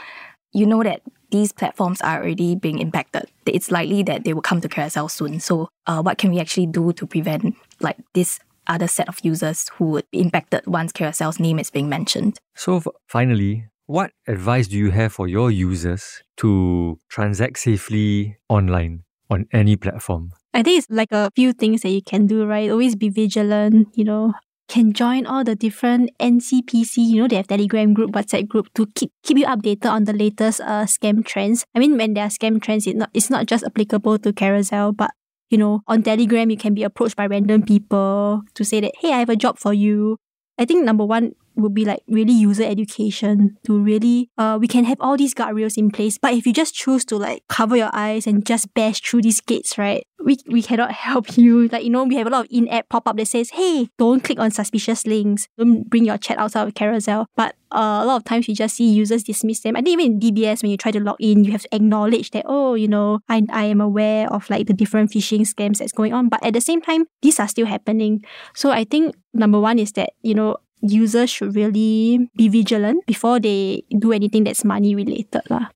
you 0.53 0.65
know 0.65 0.81
that 0.83 1.01
these 1.31 1.51
platforms 1.51 1.99
are 2.01 2.21
already 2.21 2.55
being 2.55 2.79
impacted. 2.79 3.25
It's 3.45 3.71
likely 3.71 4.03
that 4.03 4.23
they 4.23 4.33
will 4.33 4.41
come 4.41 4.61
to 4.61 4.69
Carousell 4.69 5.09
soon. 5.09 5.39
So, 5.39 5.69
uh, 5.87 6.01
what 6.01 6.17
can 6.17 6.31
we 6.31 6.39
actually 6.39 6.67
do 6.67 6.93
to 6.93 7.07
prevent 7.07 7.55
like 7.81 7.97
this 8.13 8.39
other 8.67 8.87
set 8.87 9.09
of 9.09 9.19
users 9.23 9.67
who 9.73 9.85
would 9.85 10.09
be 10.11 10.21
impacted 10.21 10.65
once 10.67 10.93
Carousell's 10.93 11.39
name 11.39 11.59
is 11.59 11.69
being 11.69 11.89
mentioned? 11.89 12.39
So, 12.55 12.77
f- 12.77 12.87
finally, 13.07 13.65
what 13.87 14.11
advice 14.27 14.67
do 14.67 14.77
you 14.77 14.91
have 14.91 15.11
for 15.11 15.27
your 15.27 15.51
users 15.51 16.21
to 16.37 16.99
transact 17.09 17.59
safely 17.59 18.37
online 18.47 19.03
on 19.29 19.47
any 19.51 19.75
platform? 19.75 20.31
I 20.53 20.61
think 20.61 20.77
it's 20.77 20.87
like 20.89 21.11
a 21.11 21.31
few 21.35 21.51
things 21.51 21.81
that 21.81 21.89
you 21.89 22.03
can 22.03 22.27
do, 22.27 22.45
right? 22.45 22.69
Always 22.69 22.95
be 22.95 23.09
vigilant, 23.09 23.89
you 23.95 24.03
know. 24.03 24.33
Can 24.69 24.93
join 24.93 25.25
all 25.25 25.43
the 25.43 25.55
different 25.55 26.09
NCPC, 26.19 26.97
you 26.97 27.21
know, 27.21 27.27
they 27.27 27.35
have 27.35 27.47
Telegram 27.47 27.93
group, 27.93 28.11
WhatsApp 28.11 28.47
group 28.47 28.73
to 28.75 28.87
keep 28.95 29.11
keep 29.21 29.37
you 29.37 29.45
updated 29.45 29.91
on 29.91 30.05
the 30.05 30.13
latest 30.13 30.61
uh 30.61 30.85
scam 30.85 31.23
trends. 31.25 31.65
I 31.75 31.79
mean, 31.79 31.97
when 31.97 32.13
there 32.13 32.23
are 32.23 32.33
scam 32.33 32.61
trends, 32.61 32.87
it's 32.87 32.97
not 32.97 33.09
it's 33.13 33.29
not 33.29 33.45
just 33.45 33.63
applicable 33.65 34.19
to 34.19 34.31
Carousell, 34.31 34.95
but 34.95 35.11
you 35.49 35.57
know, 35.57 35.81
on 35.87 36.01
Telegram 36.01 36.49
you 36.49 36.57
can 36.57 36.73
be 36.73 36.83
approached 36.83 37.15
by 37.15 37.27
random 37.27 37.61
people 37.61 38.41
to 38.55 38.63
say 38.63 38.79
that, 38.79 38.93
hey, 38.99 39.13
I 39.13 39.19
have 39.19 39.29
a 39.29 39.35
job 39.35 39.59
for 39.59 39.73
you. 39.73 40.17
I 40.57 40.65
think 40.65 40.85
number 40.85 41.05
one 41.05 41.33
would 41.55 41.73
be 41.73 41.85
like 41.85 42.01
really 42.07 42.33
user 42.33 42.63
education 42.63 43.57
to 43.65 43.77
really 43.77 44.29
uh 44.37 44.57
we 44.59 44.67
can 44.67 44.83
have 44.83 44.97
all 44.99 45.17
these 45.17 45.33
guardrails 45.33 45.77
in 45.77 45.91
place. 45.91 46.17
But 46.17 46.33
if 46.33 46.45
you 46.45 46.53
just 46.53 46.73
choose 46.75 47.05
to 47.05 47.17
like 47.17 47.43
cover 47.47 47.75
your 47.75 47.91
eyes 47.93 48.27
and 48.27 48.45
just 48.45 48.73
bash 48.73 49.01
through 49.01 49.21
these 49.21 49.41
gates, 49.41 49.77
right? 49.77 50.05
We 50.23 50.37
we 50.47 50.61
cannot 50.61 50.91
help 51.07 51.37
you. 51.37 51.67
Like, 51.67 51.83
you 51.83 51.89
know, 51.89 52.03
we 52.03 52.15
have 52.15 52.27
a 52.27 52.29
lot 52.29 52.45
of 52.45 52.51
in-app 52.51 52.89
pop-up 52.89 53.17
that 53.17 53.27
says, 53.27 53.51
hey, 53.51 53.89
don't 53.97 54.23
click 54.23 54.39
on 54.39 54.51
suspicious 54.51 55.05
links. 55.05 55.47
Don't 55.57 55.89
bring 55.89 56.05
your 56.05 56.17
chat 56.17 56.37
outside 56.37 56.67
of 56.67 56.73
carousell 56.73 57.25
But 57.35 57.55
uh, 57.73 58.01
a 58.03 58.05
lot 58.05 58.17
of 58.17 58.23
times 58.23 58.47
you 58.47 58.55
just 58.55 58.75
see 58.75 58.89
users 58.89 59.23
dismiss 59.23 59.61
them. 59.61 59.75
I 59.75 59.81
think 59.81 59.99
even 59.99 60.13
in 60.13 60.19
DBS, 60.19 60.61
when 60.61 60.71
you 60.71 60.77
try 60.77 60.91
to 60.91 60.99
log 60.99 61.17
in, 61.19 61.43
you 61.43 61.51
have 61.51 61.63
to 61.63 61.75
acknowledge 61.75 62.31
that, 62.31 62.45
oh, 62.47 62.75
you 62.75 62.87
know, 62.87 63.19
I, 63.27 63.43
I 63.49 63.65
am 63.65 63.81
aware 63.81 64.31
of 64.31 64.49
like 64.49 64.67
the 64.67 64.73
different 64.73 65.11
phishing 65.11 65.41
scams 65.41 65.79
that's 65.79 65.91
going 65.91 66.13
on. 66.13 66.29
But 66.29 66.43
at 66.45 66.53
the 66.53 66.61
same 66.61 66.81
time, 66.81 67.05
these 67.21 67.39
are 67.39 67.47
still 67.47 67.65
happening. 67.65 68.23
So 68.53 68.71
I 68.71 68.83
think 68.83 69.15
number 69.33 69.59
one 69.59 69.79
is 69.79 69.91
that, 69.93 70.11
you 70.21 70.35
know, 70.35 70.57
users 70.83 71.29
should 71.29 71.55
really 71.55 72.29
be 72.35 72.47
vigilant 72.49 73.05
before 73.07 73.39
they 73.39 73.83
do 73.97 74.11
anything 74.11 74.43
that's 74.43 74.63
money 74.63 74.95
related. 74.95 75.41
Lah. 75.49 75.69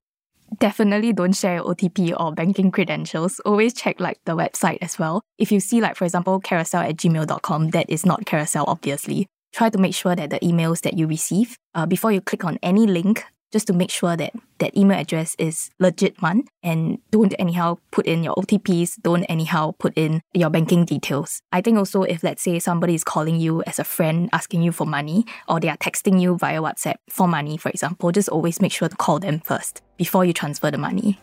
Definitely 0.58 1.12
don't 1.12 1.34
share 1.34 1.62
OTP 1.62 2.14
or 2.18 2.32
banking 2.32 2.70
credentials. 2.70 3.40
Always 3.40 3.74
check 3.74 4.00
like 4.00 4.18
the 4.24 4.36
website 4.36 4.78
as 4.80 4.98
well. 4.98 5.22
If 5.38 5.52
you 5.52 5.60
see 5.60 5.80
like 5.80 5.96
for 5.96 6.04
example 6.04 6.40
carousell 6.40 6.88
at 6.88 6.96
gmail.com, 6.96 7.70
that 7.70 7.88
is 7.88 8.06
not 8.06 8.24
carousell 8.24 8.64
obviously. 8.66 9.26
Try 9.52 9.70
to 9.70 9.78
make 9.78 9.94
sure 9.94 10.14
that 10.14 10.30
the 10.30 10.40
emails 10.40 10.82
that 10.82 10.98
you 10.98 11.06
receive, 11.06 11.56
uh, 11.74 11.86
before 11.86 12.12
you 12.12 12.20
click 12.20 12.44
on 12.44 12.58
any 12.62 12.86
link, 12.86 13.24
just 13.52 13.66
to 13.68 13.72
make 13.72 13.90
sure 13.90 14.16
that 14.16 14.32
that 14.58 14.76
email 14.76 14.98
address 14.98 15.34
is 15.38 15.70
legit 15.78 16.20
one 16.20 16.44
and 16.62 16.98
don't 17.10 17.34
anyhow 17.38 17.76
put 17.90 18.06
in 18.06 18.24
your 18.24 18.34
OTPs, 18.34 19.00
don't 19.02 19.24
anyhow 19.24 19.72
put 19.78 19.94
in 19.96 20.20
your 20.34 20.50
banking 20.50 20.84
details. 20.84 21.40
I 21.52 21.60
think 21.60 21.78
also 21.78 22.02
if 22.02 22.22
let's 22.22 22.42
say 22.42 22.58
somebody 22.58 22.94
is 22.94 23.04
calling 23.04 23.36
you 23.36 23.62
as 23.64 23.78
a 23.78 23.84
friend 23.84 24.28
asking 24.32 24.62
you 24.62 24.72
for 24.72 24.86
money 24.86 25.24
or 25.48 25.60
they 25.60 25.68
are 25.68 25.76
texting 25.76 26.20
you 26.20 26.36
via 26.36 26.60
WhatsApp 26.60 26.96
for 27.08 27.28
money, 27.28 27.56
for 27.56 27.70
example, 27.70 28.12
just 28.12 28.28
always 28.28 28.60
make 28.60 28.72
sure 28.72 28.88
to 28.88 28.96
call 28.96 29.18
them 29.18 29.40
first 29.40 29.82
before 29.96 30.24
you 30.24 30.32
transfer 30.32 30.70
the 30.70 30.78
money. 30.78 31.18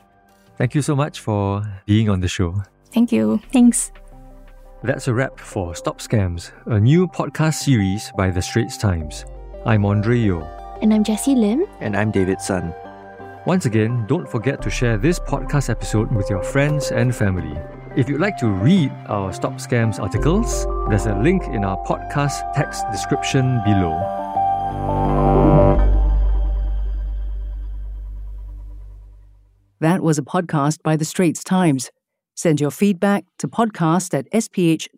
Thank 0.57 0.73
you 0.73 0.81
so 0.81 0.95
much 0.95 1.19
for 1.19 1.63
being 1.85 2.09
on 2.09 2.21
the 2.21 2.27
show. 2.27 2.63
Thank 2.91 3.11
you. 3.11 3.41
Thanks. 3.51 3.91
That's 4.83 5.07
a 5.07 5.13
wrap 5.13 5.39
for 5.39 5.75
Stop 5.75 5.99
Scams, 5.99 6.51
a 6.65 6.79
new 6.79 7.07
podcast 7.07 7.55
series 7.55 8.11
by 8.15 8.29
The 8.29 8.41
Straits 8.41 8.77
Times. 8.77 9.25
I'm 9.65 9.83
Andre 9.83 10.17
Yeo. 10.17 10.64
And 10.81 10.93
I'm 10.93 11.03
Jessie 11.03 11.35
Lim. 11.35 11.65
And 11.79 11.95
I'm 11.95 12.11
David 12.11 12.41
Sun. 12.41 12.73
Once 13.45 13.65
again, 13.65 14.05
don't 14.07 14.27
forget 14.29 14.61
to 14.61 14.69
share 14.69 14.97
this 14.97 15.19
podcast 15.19 15.69
episode 15.69 16.11
with 16.11 16.29
your 16.29 16.43
friends 16.43 16.91
and 16.91 17.15
family. 17.15 17.57
If 17.95 18.09
you'd 18.09 18.19
like 18.19 18.38
to 18.39 18.47
read 18.47 18.91
our 19.07 19.31
Stop 19.31 19.53
Scams 19.53 19.99
articles, 19.99 20.65
there's 20.89 21.05
a 21.05 21.15
link 21.15 21.43
in 21.43 21.63
our 21.63 21.77
podcast 21.85 22.53
text 22.53 22.83
description 22.91 23.61
below. 23.63 23.93
That 29.79 30.01
was 30.01 30.17
a 30.17 30.23
podcast 30.23 30.81
by 30.83 30.95
The 30.97 31.05
Straits 31.05 31.43
Times. 31.43 31.91
Send 32.35 32.59
your 32.59 32.71
feedback 32.71 33.25
to 33.39 33.47
podcast 33.47 34.13
at 34.17 34.29
sph.com.sg. 34.31 34.97